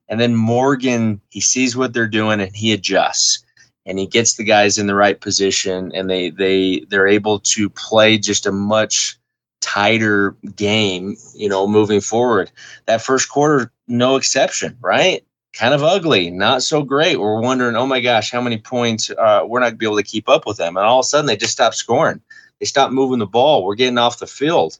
[0.08, 3.44] and then Morgan he sees what they're doing and he adjusts
[3.86, 7.70] and he gets the guys in the right position and they they they're able to
[7.70, 9.18] play just a much
[9.66, 12.50] tighter game you know moving forward.
[12.86, 15.24] That first quarter no exception right?
[15.52, 17.18] Kind of ugly not so great.
[17.18, 20.02] We're wondering oh my gosh how many points uh, we're not gonna be able to
[20.04, 20.76] keep up with them.
[20.76, 22.20] And all of a sudden they just stop scoring.
[22.60, 23.64] They stop moving the ball.
[23.64, 24.78] We're getting off the field.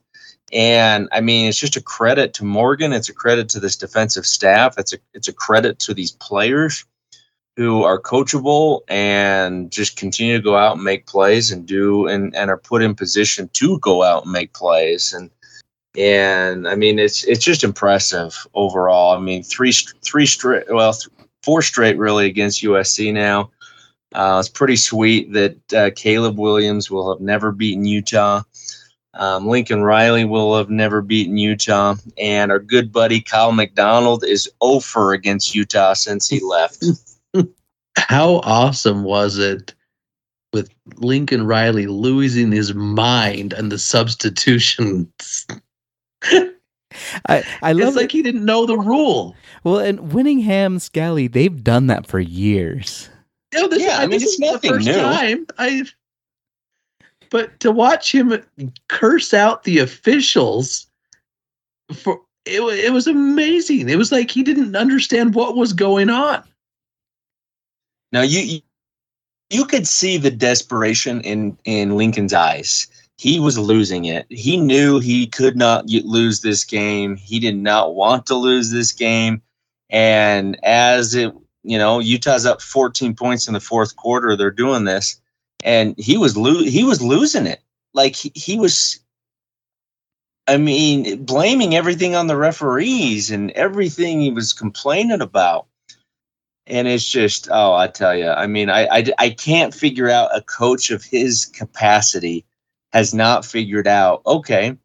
[0.53, 2.93] And i mean it's just a credit to morgan.
[2.93, 4.79] It's a credit to this defensive staff.
[4.79, 6.85] It's a it's a credit to these players
[7.57, 12.35] who are coachable and just continue to go out and make plays and do and,
[12.37, 15.31] and are put in position to go out and make plays and
[15.97, 19.17] and I mean it's it's just impressive overall.
[19.17, 19.73] I mean three
[20.05, 21.09] three straight well th-
[21.43, 23.51] four straight really against USC now.
[24.15, 28.43] Uh, it's pretty sweet that uh, Caleb Williams will have never beaten Utah.
[29.15, 34.51] Um, Lincoln Riley will have never beaten Utah, and our good buddy Kyle McDonald is
[34.61, 36.85] over against Utah since he left.
[37.97, 39.75] How awesome was it
[40.53, 45.47] with Lincoln Riley losing his mind and the substitutions?
[47.29, 49.35] I I love it's like he didn't know the rule.
[49.65, 53.11] Well, and Whittingham, Scalley, they've done that for years.
[53.53, 54.95] You know, this, Yeah, I mean, this it's is the nothing first new.
[54.95, 55.85] Time I,
[57.31, 58.43] but to watch him
[58.89, 60.87] curse out the officials
[61.93, 63.89] for it, it was amazing.
[63.89, 66.43] It was like he didn't understand what was going on.
[68.13, 68.61] Now you
[69.51, 72.87] you- could see the desperation in in Lincoln's eyes.
[73.19, 74.27] He was losing it.
[74.29, 77.17] He knew he could not lose this game.
[77.17, 79.41] He did not want to lose this game.
[79.89, 84.37] And as it, you know, Utah's up 14 points in the fourth quarter.
[84.37, 85.21] They're doing this,
[85.65, 87.63] and he was lo- he was losing it.
[87.95, 89.01] Like he, he was.
[90.49, 95.67] I mean, blaming everything on the referees and everything he was complaining about
[96.67, 100.37] and it's just oh i tell you i mean I, I i can't figure out
[100.37, 102.45] a coach of his capacity
[102.93, 104.77] has not figured out okay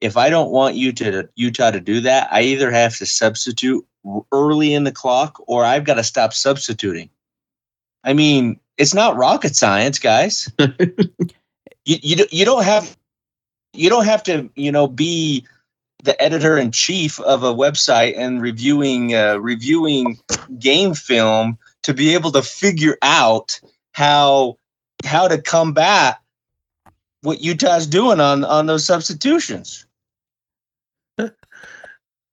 [0.00, 3.84] if i don't want you to utah to do that i either have to substitute
[4.32, 7.10] early in the clock or i've got to stop substituting.
[8.04, 10.50] I mean it's not rocket science guys.
[11.88, 12.96] You, you, you don't have
[13.72, 15.46] you don't have to you know be
[16.06, 20.18] the editor in chief of a website and reviewing uh, reviewing
[20.58, 23.60] game film to be able to figure out
[23.92, 24.56] how
[25.04, 26.18] how to combat
[27.22, 29.86] what Utah's doing on on those substitutions.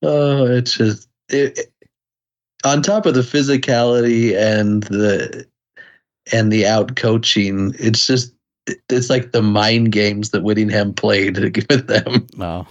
[0.05, 1.73] Oh, it's just it, it-
[2.65, 5.45] on top of the physicality and the
[6.31, 7.73] and the out coaching.
[7.79, 8.33] It's just
[8.67, 12.27] it- it's like the mind games that Whittingham played with them.
[12.37, 12.67] Wow.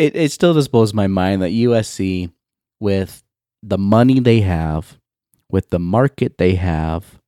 [0.00, 2.32] It, it it still just blows my mind that USC,
[2.80, 3.22] with
[3.62, 4.98] the money they have,
[5.50, 7.20] with the market they have,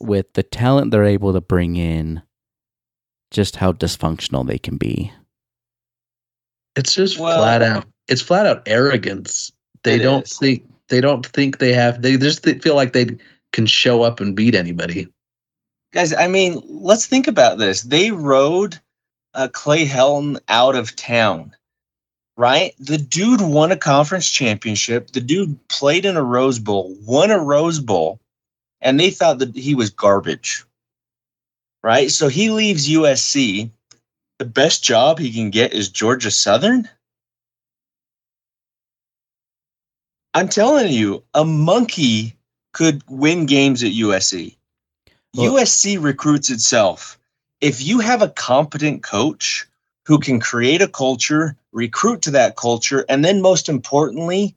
[0.00, 2.22] with the talent they're able to bring in,
[3.30, 5.12] just how dysfunctional they can be.
[6.74, 7.86] It's just Well- flat out.
[8.08, 9.52] It's flat out arrogance.
[9.84, 10.36] They don't is.
[10.38, 12.02] think they don't think they have.
[12.02, 13.06] They just feel like they
[13.52, 15.06] can show up and beat anybody.
[15.92, 17.82] Guys, I mean, let's think about this.
[17.82, 18.80] They rode
[19.38, 21.54] uh, Clay Helton out of town,
[22.36, 22.74] right?
[22.80, 25.12] The dude won a conference championship.
[25.12, 28.18] The dude played in a Rose Bowl, won a Rose Bowl,
[28.80, 30.64] and they thought that he was garbage,
[31.84, 32.10] right?
[32.10, 33.70] So he leaves USC.
[34.40, 36.88] The best job he can get is Georgia Southern.
[40.34, 42.34] I'm telling you, a monkey
[42.72, 44.56] could win games at USC.
[45.34, 47.18] Well- USC recruits itself.
[47.60, 49.66] If you have a competent coach
[50.06, 54.54] who can create a culture, recruit to that culture, and then most importantly,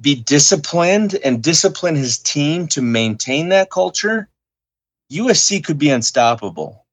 [0.00, 4.28] be disciplined and discipline his team to maintain that culture,
[5.10, 6.84] USC could be unstoppable.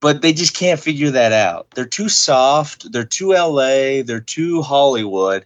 [0.00, 1.70] But they just can't figure that out.
[1.72, 5.44] They're too soft, they're too LA, they're too Hollywood.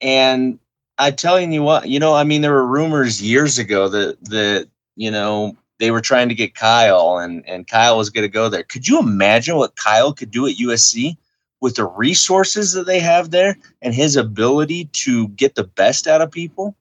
[0.00, 0.58] And
[0.98, 4.68] I'm telling you what, you know, I mean, there were rumors years ago that that,
[4.96, 8.48] you know, they were trying to get Kyle and, and Kyle was going to go
[8.48, 8.62] there.
[8.62, 11.14] Could you imagine what Kyle could do at USC
[11.60, 16.22] with the resources that they have there and his ability to get the best out
[16.22, 16.74] of people?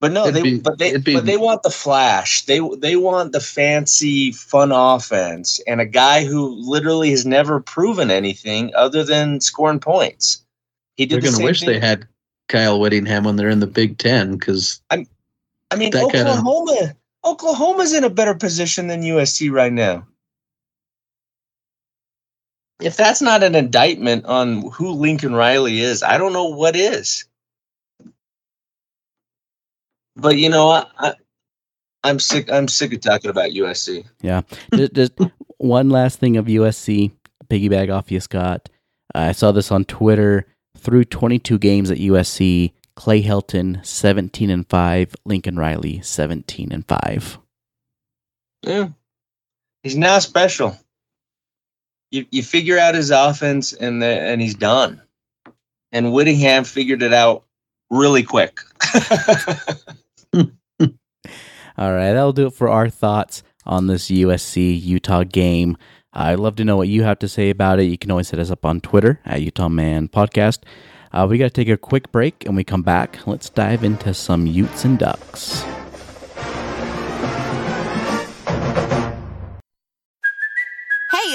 [0.00, 2.44] But no, It'd they be- but they be- but they want the flash.
[2.44, 8.10] They they want the fancy, fun offense, and a guy who literally has never proven
[8.10, 10.44] anything other than scoring points.
[10.98, 11.22] He They're did.
[11.22, 11.68] the going to same wish thing.
[11.70, 12.06] they had
[12.48, 16.96] Kyle Whittingham when they're in the Big Ten because I mean, that kinda- Oklahoma.
[17.24, 20.06] Oklahoma's in a better position than USC right now.
[22.80, 27.24] If that's not an indictment on who Lincoln Riley is, I don't know what is.
[30.14, 31.14] But you know, I, I
[32.04, 32.50] I'm sick.
[32.50, 34.04] I'm sick of talking about USC.
[34.22, 34.42] Yeah.
[34.74, 35.12] just, just
[35.58, 37.10] one last thing of USC,
[37.48, 38.68] piggyback off you, Scott.
[39.14, 40.46] I saw this on Twitter.
[40.86, 47.38] Through 22 games at USC, Clay Helton 17 and 5, Lincoln Riley 17 and 5.
[48.62, 48.90] Yeah,
[49.82, 50.78] he's now special.
[52.12, 55.02] You you figure out his offense, and the, and he's done.
[55.90, 57.42] And Whittingham figured it out
[57.90, 58.60] really quick.
[60.32, 60.46] All
[61.78, 65.76] right, that'll do it for our thoughts on this USC Utah game.
[66.18, 67.84] I'd love to know what you have to say about it.
[67.84, 70.60] You can always hit us up on Twitter at Utah Man Podcast.
[71.12, 73.26] Uh, we got to take a quick break and we come back.
[73.26, 75.62] Let's dive into some Utes and Ducks.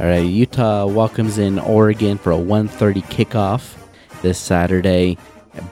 [0.00, 3.76] All right, Utah welcomes in Oregon for a 1:30 kickoff
[4.22, 5.18] this Saturday.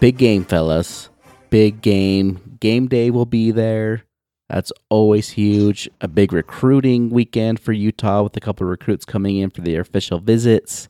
[0.01, 1.11] Big game, fellas.
[1.49, 2.59] Big game.
[2.59, 4.03] Game day will be there.
[4.49, 5.89] That's always huge.
[6.01, 9.83] A big recruiting weekend for Utah with a couple of recruits coming in for their
[9.83, 10.89] official visits.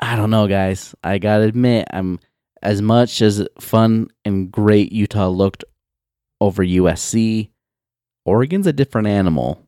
[0.00, 0.96] I don't know, guys.
[1.04, 2.18] I got to admit, I'm
[2.60, 5.62] as much as fun and great Utah looked
[6.40, 7.50] over USC,
[8.24, 9.63] Oregon's a different animal.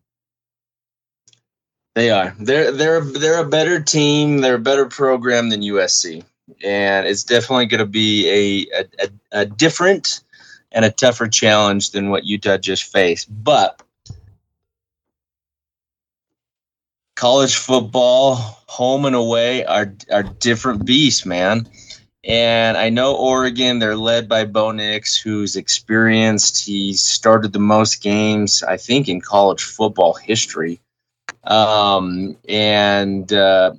[1.97, 2.36] They are.
[2.38, 4.42] They're they're they're a better team.
[4.42, 6.22] They're a better program than USC,
[6.62, 10.20] and it's definitely going to be a, a a different
[10.72, 13.28] and a tougher challenge than what Utah just faced.
[13.42, 13.80] But
[17.14, 18.34] college football,
[18.66, 21.66] home and away, are are different beasts, man.
[22.24, 26.62] And I know Oregon, they're led by Bo Nix, who's experienced.
[26.62, 30.78] He's started the most games, I think, in college football history.
[31.47, 33.74] Um, and uh,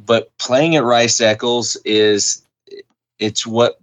[0.00, 2.42] but playing at Rice Eccles is
[3.18, 3.78] it's what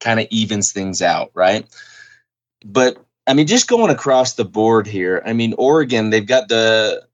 [0.00, 1.66] kind of evens things out, right?
[2.64, 7.06] But I mean, just going across the board here, I mean, Oregon, they've got the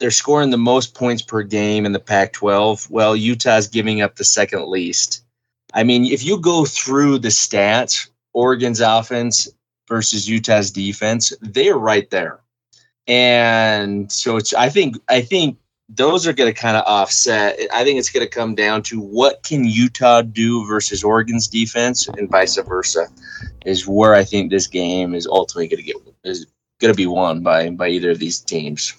[0.00, 2.90] they're scoring the most points per game in the Pac 12.
[2.90, 5.24] Well, Utah's giving up the second least.
[5.72, 9.48] I mean, if you go through the stats, Oregon's offense
[9.88, 12.40] versus Utah's defense, they're right there.
[13.06, 17.58] And so it's I think I think those are going to kind of offset.
[17.72, 22.08] I think it's going to come down to what can Utah do versus Oregon's defense,
[22.08, 23.06] and vice versa,
[23.66, 26.46] is where I think this game is ultimately going to get is
[26.80, 28.94] going to be won by by either of these teams.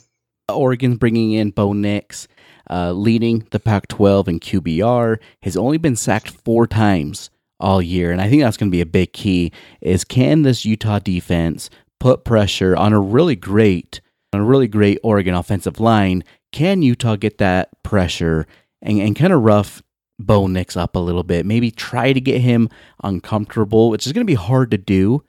[0.50, 2.28] Oregon's bringing in Bo Nix,
[2.70, 5.18] uh, leading the Pac-12 in QBR.
[5.42, 8.82] Has only been sacked four times all year, and I think that's going to be
[8.82, 9.52] a big key.
[9.82, 14.02] Is can this Utah defense put pressure on a really great,
[14.34, 16.24] on a really great Oregon offensive line?
[16.52, 18.48] Can Utah get that pressure
[18.82, 19.82] and, and kind of rough
[20.20, 21.46] Bo Nix up a little bit?
[21.46, 22.70] Maybe try to get him
[23.04, 25.24] uncomfortable, which is going to be hard to do.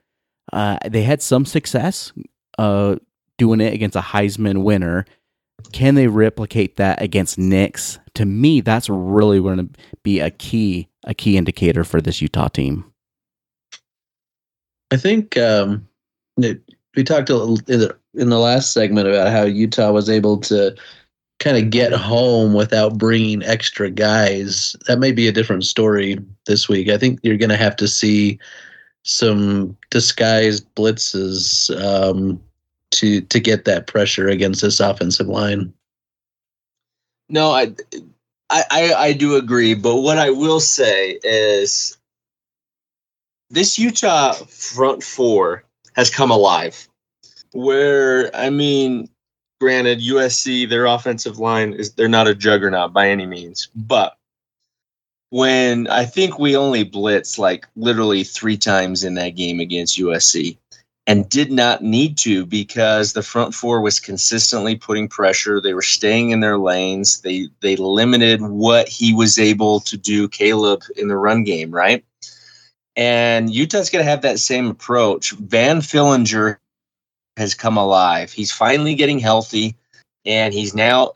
[0.52, 2.12] Uh, they had some success
[2.58, 2.96] uh,
[3.38, 5.04] doing it against a Heisman winner.
[5.72, 7.98] Can they replicate that against Nix?
[8.14, 9.68] To me, that's really going to
[10.02, 12.84] be a key a key indicator for this Utah team.
[14.90, 15.88] I think um,
[16.36, 20.74] we talked in the, in the last segment about how Utah was able to
[21.38, 24.74] kind of get home without bringing extra guys.
[24.86, 26.88] That may be a different story this week.
[26.88, 28.38] I think you're going to have to see
[29.02, 32.40] some disguised blitzes um,
[32.92, 35.72] to to get that pressure against this offensive line.
[37.28, 37.72] No, I,
[38.50, 41.98] I I do agree, but what I will say is
[43.50, 45.65] this Utah front four
[45.96, 46.88] has come alive.
[47.52, 49.08] Where I mean,
[49.60, 54.16] granted, USC, their offensive line is they're not a juggernaut by any means, but
[55.30, 60.56] when I think we only blitzed like literally three times in that game against USC
[61.06, 65.60] and did not need to because the front four was consistently putting pressure.
[65.60, 67.20] They were staying in their lanes.
[67.22, 72.04] They they limited what he was able to do, Caleb, in the run game, right?
[72.96, 75.32] And Utah's going to have that same approach.
[75.32, 76.58] Van Fillinger
[77.36, 78.32] has come alive.
[78.32, 79.76] He's finally getting healthy,
[80.24, 81.12] and he's now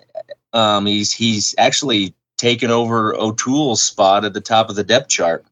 [0.53, 5.45] um, he's he's actually taken over O'Toole's spot at the top of the depth chart.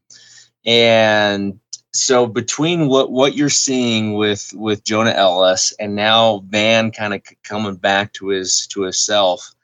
[0.65, 1.59] And
[1.93, 7.21] so between what what you're seeing with with Jonah Ellis and now Van kind of
[7.43, 9.55] coming back to his to himself,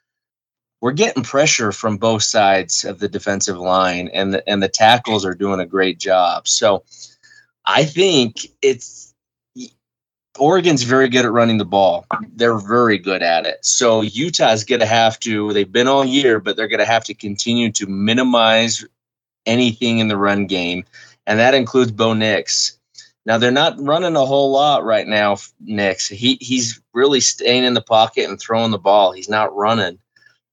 [0.80, 5.24] we're getting pressure from both sides of the defensive line, and the, and the tackles
[5.24, 6.46] are doing a great job.
[6.46, 6.84] So
[7.64, 9.14] I think it's
[10.38, 12.06] Oregon's very good at running the ball.
[12.34, 13.64] They're very good at it.
[13.64, 17.04] So Utah's going to have to, they've been all year, but they're going to have
[17.04, 18.84] to continue to minimize
[19.46, 20.84] anything in the run game.
[21.26, 22.78] And that includes Bo Nix.
[23.24, 26.06] Now they're not running a whole lot right now, Nix.
[26.08, 29.10] He he's really staying in the pocket and throwing the ball.
[29.10, 29.98] He's not running.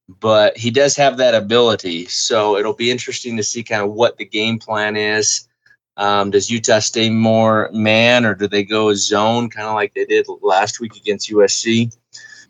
[0.08, 2.06] But he does have that ability.
[2.06, 5.48] So it'll be interesting to see kind of what the game plan is
[5.96, 10.04] um, does Utah stay more man or do they go zone, kind of like they
[10.04, 11.96] did last week against USC?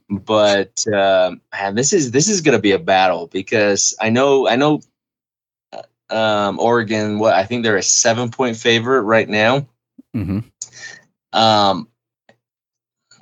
[0.09, 4.49] But uh, man, this is this is going to be a battle because I know
[4.49, 4.81] I know
[5.73, 7.19] uh, um, Oregon.
[7.19, 9.67] What I think they're a seven point favorite right now.
[10.15, 10.41] Mm-hmm.
[11.33, 11.89] Um,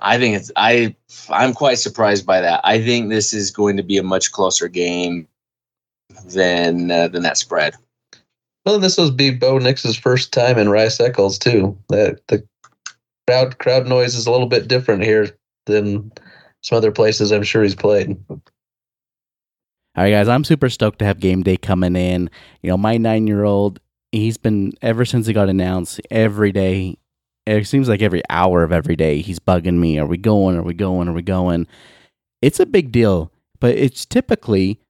[0.03, 0.95] I think it's I
[1.31, 2.61] I'm quite surprised by that.
[2.65, 5.29] I think this is going to be a much closer game
[6.27, 7.75] than uh, than that spread.
[8.67, 11.79] Well, this will be Bo Nix's first time in Rice Eccles too.
[11.89, 12.45] That the
[13.27, 15.29] crowd crowd noise is a little bit different here
[15.67, 16.11] than
[16.63, 18.17] some other places I'm sure he's played.
[19.95, 22.31] All right, guys, I'm super stoked to have game day coming in.
[22.63, 23.79] You know, my nine year old,
[24.11, 26.97] he's been ever since it got announced every day.
[27.47, 29.99] It seems like every hour of every day, he's bugging me.
[29.99, 30.57] Are we going?
[30.57, 31.09] Are we going?
[31.09, 31.67] Are we going?
[32.41, 34.81] It's a big deal, but it's typically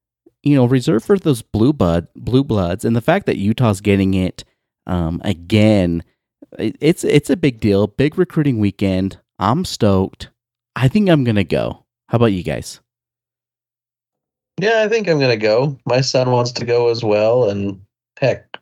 [0.42, 4.14] you know, reserved for those blue blood blue bloods, and the fact that Utah's getting
[4.14, 4.44] it
[4.86, 6.02] um, again,
[6.58, 7.86] it's it's a big deal.
[7.86, 9.18] Big recruiting weekend.
[9.38, 10.30] I'm stoked.
[10.74, 11.84] I think I'm gonna go.
[12.08, 12.80] How about you guys?
[14.60, 15.78] Yeah, I think I'm gonna go.
[15.86, 17.80] My son wants to go as well, and
[18.18, 18.56] heck,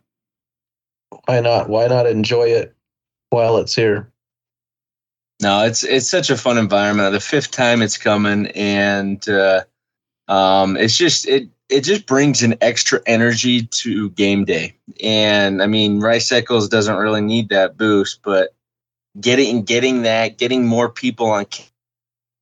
[1.27, 1.69] why not?
[1.69, 2.75] Why not enjoy it
[3.31, 4.11] while it's here?
[5.43, 7.13] No, it's it's such a fun environment.
[7.13, 9.63] The fifth time it's coming, and uh,
[10.29, 14.75] um, it's just it it just brings an extra energy to game day.
[15.03, 18.55] And I mean, Rice Eccles doesn't really need that boost, but
[19.19, 21.47] getting getting that, getting more people on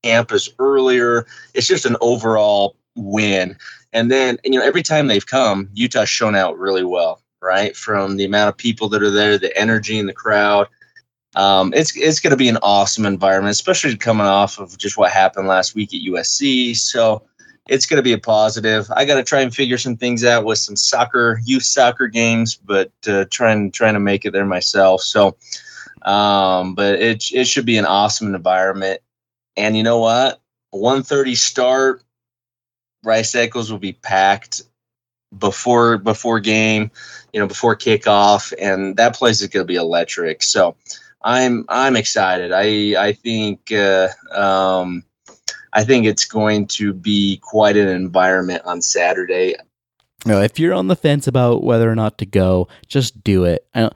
[0.02, 3.56] campus earlier, it's just an overall win.
[3.92, 7.76] And then, you know, every time they've come, Utah's shown out really well, right?
[7.76, 10.68] From the amount of people that are there, the energy in the crowd.
[11.36, 15.12] Um, it's it's going to be an awesome environment, especially coming off of just what
[15.12, 16.76] happened last week at USC.
[16.76, 17.22] So
[17.68, 18.90] it's going to be a positive.
[18.96, 22.56] I got to try and figure some things out with some soccer, youth soccer games,
[22.56, 25.02] but uh, trying trying to make it there myself.
[25.02, 25.36] So
[26.04, 29.00] Um, but it it should be an awesome environment.
[29.56, 30.40] And you know what?
[30.74, 32.02] 1:30 start.
[33.04, 34.62] Rice Eccles will be packed
[35.38, 36.90] before before game,
[37.32, 40.42] you know, before kickoff, and that place is going to be electric.
[40.42, 40.76] So
[41.22, 42.52] I'm I'm excited.
[42.52, 45.04] I I think uh, um,
[45.72, 49.56] I think it's going to be quite an environment on Saturday.
[50.26, 53.66] No, if you're on the fence about whether or not to go, just do it.
[53.74, 53.90] I,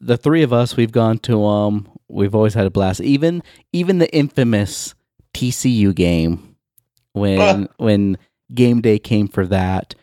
[0.00, 3.00] the three of us, we've gone to um, we've always had a blast.
[3.00, 4.94] Even even the infamous
[5.34, 6.56] TCU game
[7.12, 8.18] when when
[8.54, 9.94] game day came for that.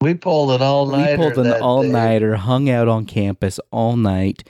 [0.00, 1.12] We pulled an all nighter.
[1.12, 4.44] We pulled an all nighter, hung out on campus all night.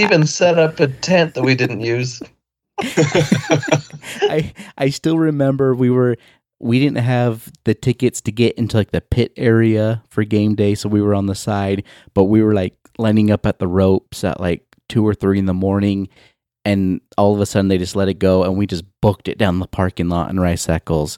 [0.00, 2.22] Even set up a tent that we didn't use.
[2.80, 6.16] I I still remember we were
[6.60, 10.74] we didn't have the tickets to get into like the pit area for game day,
[10.74, 11.84] so we were on the side,
[12.14, 15.46] but we were like lining up at the ropes at like two or three in
[15.46, 16.08] the morning,
[16.64, 19.38] and all of a sudden they just let it go, and we just booked it
[19.38, 21.16] down the parking lot in Rice Eccles.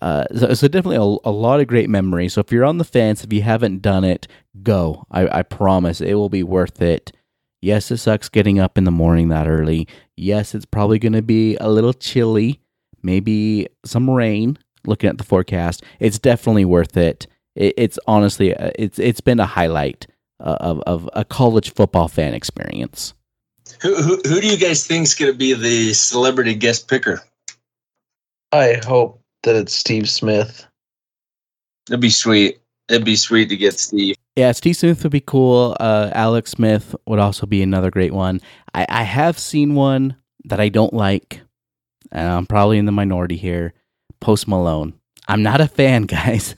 [0.00, 2.32] Uh, so, so, definitely a, a, lot of great memories.
[2.32, 4.28] So if you're on the fence, if you haven't done it,
[4.62, 5.04] go.
[5.10, 7.10] I, I promise it will be worth it.
[7.60, 9.88] Yes, it sucks getting up in the morning that early.
[10.16, 12.60] Yes, it's probably going to be a little chilly,
[13.02, 14.58] maybe some rain.
[14.86, 17.26] Looking at the forecast, it's definitely worth it.
[17.56, 20.06] it it's honestly, uh, it's it's been a highlight
[20.40, 23.12] uh, of of a college football fan experience.
[23.82, 27.22] Who who, who do you guys think is going to be the celebrity guest picker?
[28.52, 30.66] I hope that it's Steve Smith.
[31.88, 32.60] It'd be sweet.
[32.88, 34.16] It'd be sweet to get Steve.
[34.36, 35.76] Yeah, Steve Smith would be cool.
[35.78, 38.40] Uh, Alex Smith would also be another great one.
[38.72, 41.40] I, I have seen one that I don't like,
[42.12, 43.74] and I'm probably in the minority here.
[44.20, 44.94] Post Malone.
[45.26, 46.54] I'm not a fan, guys.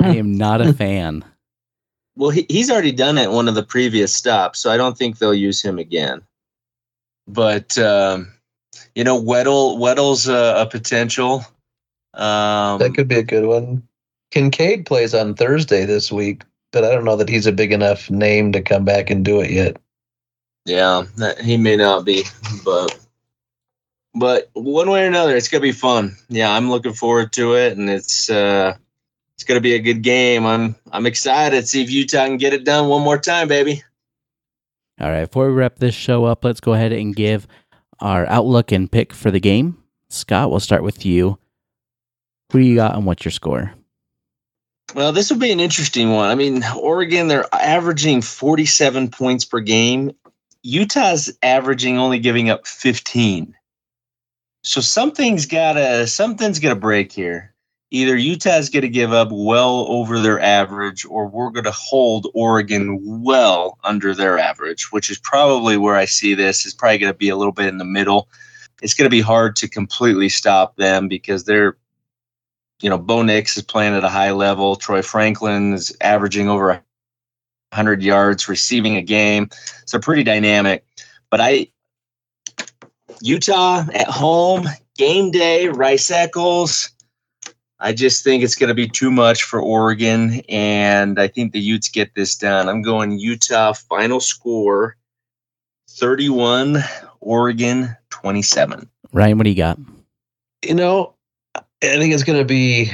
[0.00, 1.24] I am not a fan.
[2.16, 5.18] Well, he, he's already done it one of the previous stops, so I don't think
[5.18, 6.22] they'll use him again.
[7.26, 8.32] But um,
[8.94, 11.44] you know, Weddle Weddle's a, a potential.
[12.14, 13.82] Um, that could be a good one.
[14.34, 18.10] Kincaid plays on Thursday this week, but I don't know that he's a big enough
[18.10, 19.76] name to come back and do it yet.
[20.64, 21.04] Yeah,
[21.40, 22.24] he may not be,
[22.64, 22.98] but
[24.12, 26.16] but one way or another, it's gonna be fun.
[26.28, 28.74] Yeah, I'm looking forward to it, and it's uh,
[29.36, 30.46] it's gonna be a good game.
[30.46, 31.60] I'm I'm excited.
[31.60, 33.84] To see if Utah can get it done one more time, baby.
[35.00, 37.46] All right, before we wrap this show up, let's go ahead and give
[38.00, 39.78] our outlook and pick for the game.
[40.08, 41.38] Scott, we'll start with you.
[42.50, 43.74] Who do you got and what's your score?
[44.92, 46.30] Well, this will be an interesting one.
[46.30, 50.12] I mean, Oregon, they're averaging 47 points per game.
[50.62, 53.54] Utah's averaging only giving up 15.
[54.62, 57.54] So something's gotta something's gonna break here.
[57.90, 63.78] Either Utah's gonna give up well over their average, or we're gonna hold Oregon well
[63.84, 66.64] under their average, which is probably where I see this.
[66.64, 68.28] Is probably gonna be a little bit in the middle.
[68.80, 71.76] It's gonna be hard to completely stop them because they're
[72.84, 74.76] you know, Bo Nix is playing at a high level.
[74.76, 79.48] Troy Franklin is averaging over 100 yards receiving a game.
[79.86, 80.84] So pretty dynamic.
[81.30, 81.68] But I,
[83.22, 84.68] Utah at home,
[84.98, 86.90] game day, Rice Eccles.
[87.80, 91.60] I just think it's going to be too much for Oregon, and I think the
[91.60, 92.68] Utes get this done.
[92.68, 94.94] I'm going Utah final score
[95.88, 96.84] 31,
[97.20, 98.90] Oregon 27.
[99.14, 99.78] Ryan, what do you got?
[100.62, 101.13] You know,
[101.82, 102.90] I think it's going to be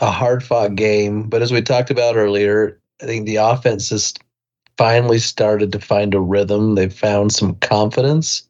[0.00, 1.28] a hard fought game.
[1.28, 4.12] But as we talked about earlier, I think the offense has
[4.76, 6.74] finally started to find a rhythm.
[6.74, 8.48] They've found some confidence.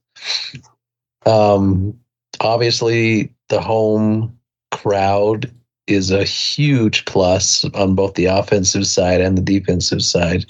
[1.27, 1.99] Um,
[2.41, 4.37] obviously, the home
[4.71, 5.53] crowd
[5.87, 10.47] is a huge plus on both the offensive side and the defensive side.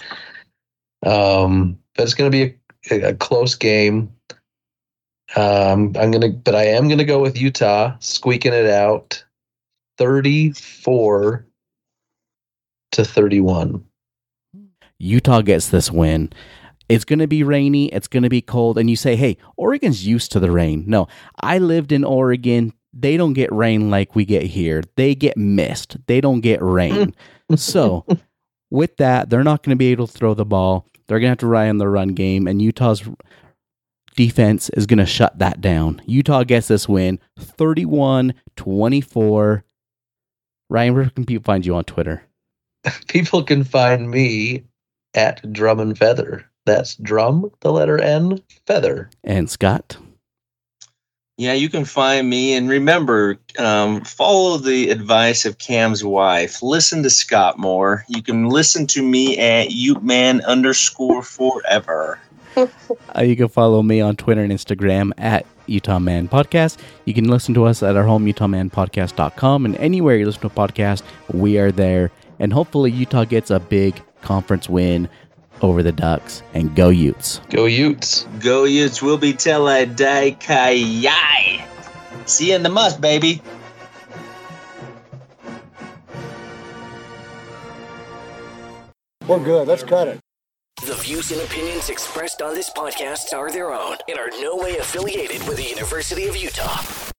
[1.04, 2.54] Um, but it's going to be
[2.90, 4.13] a, a close game.
[5.36, 9.24] Um, I'm gonna, but I am gonna go with Utah squeaking it out.
[9.98, 11.46] 34
[12.92, 13.84] to 31.
[14.98, 16.32] Utah gets this win.
[16.88, 20.06] It's going to be rainy, it's going to be cold and you say, "Hey, Oregon's
[20.06, 21.08] used to the rain." No,
[21.40, 22.74] I lived in Oregon.
[22.92, 24.82] They don't get rain like we get here.
[24.96, 25.96] They get mist.
[26.06, 27.14] They don't get rain.
[27.56, 28.06] so,
[28.70, 30.86] with that, they're not going to be able to throw the ball.
[31.06, 33.02] They're going to have to rely on the run game and Utah's
[34.14, 36.02] defense is going to shut that down.
[36.06, 39.64] Utah gets this win 31 24
[40.70, 42.24] Ryan, where can people find you on Twitter?
[43.08, 44.64] People can find me
[45.14, 46.44] at Drum and Feather.
[46.66, 49.10] That's drum, the letter N, feather.
[49.22, 49.98] And Scott?
[51.36, 52.54] Yeah, you can find me.
[52.54, 56.62] And remember, um, follow the advice of Cam's wife.
[56.62, 58.04] Listen to Scott more.
[58.08, 62.18] You can listen to me at Uteman underscore forever.
[62.56, 66.78] Uh, you can follow me on Twitter and Instagram at Utah Man Podcast.
[67.04, 70.50] You can listen to us at our home, UtahManPodcast.com, and anywhere you listen to a
[70.50, 71.02] podcast,
[71.32, 72.10] we are there.
[72.38, 75.08] And hopefully, Utah gets a big conference win
[75.62, 76.42] over the Ducks.
[76.52, 77.40] And go Utes.
[77.50, 78.24] Go Utes.
[78.40, 80.74] Go Utes We'll be tele day kai
[82.26, 83.42] See you in the must, baby.
[89.26, 89.68] We're good.
[89.68, 90.20] Let's cut it.
[90.82, 94.76] The views and opinions expressed on this podcast are their own and are no way
[94.76, 97.13] affiliated with the University of Utah.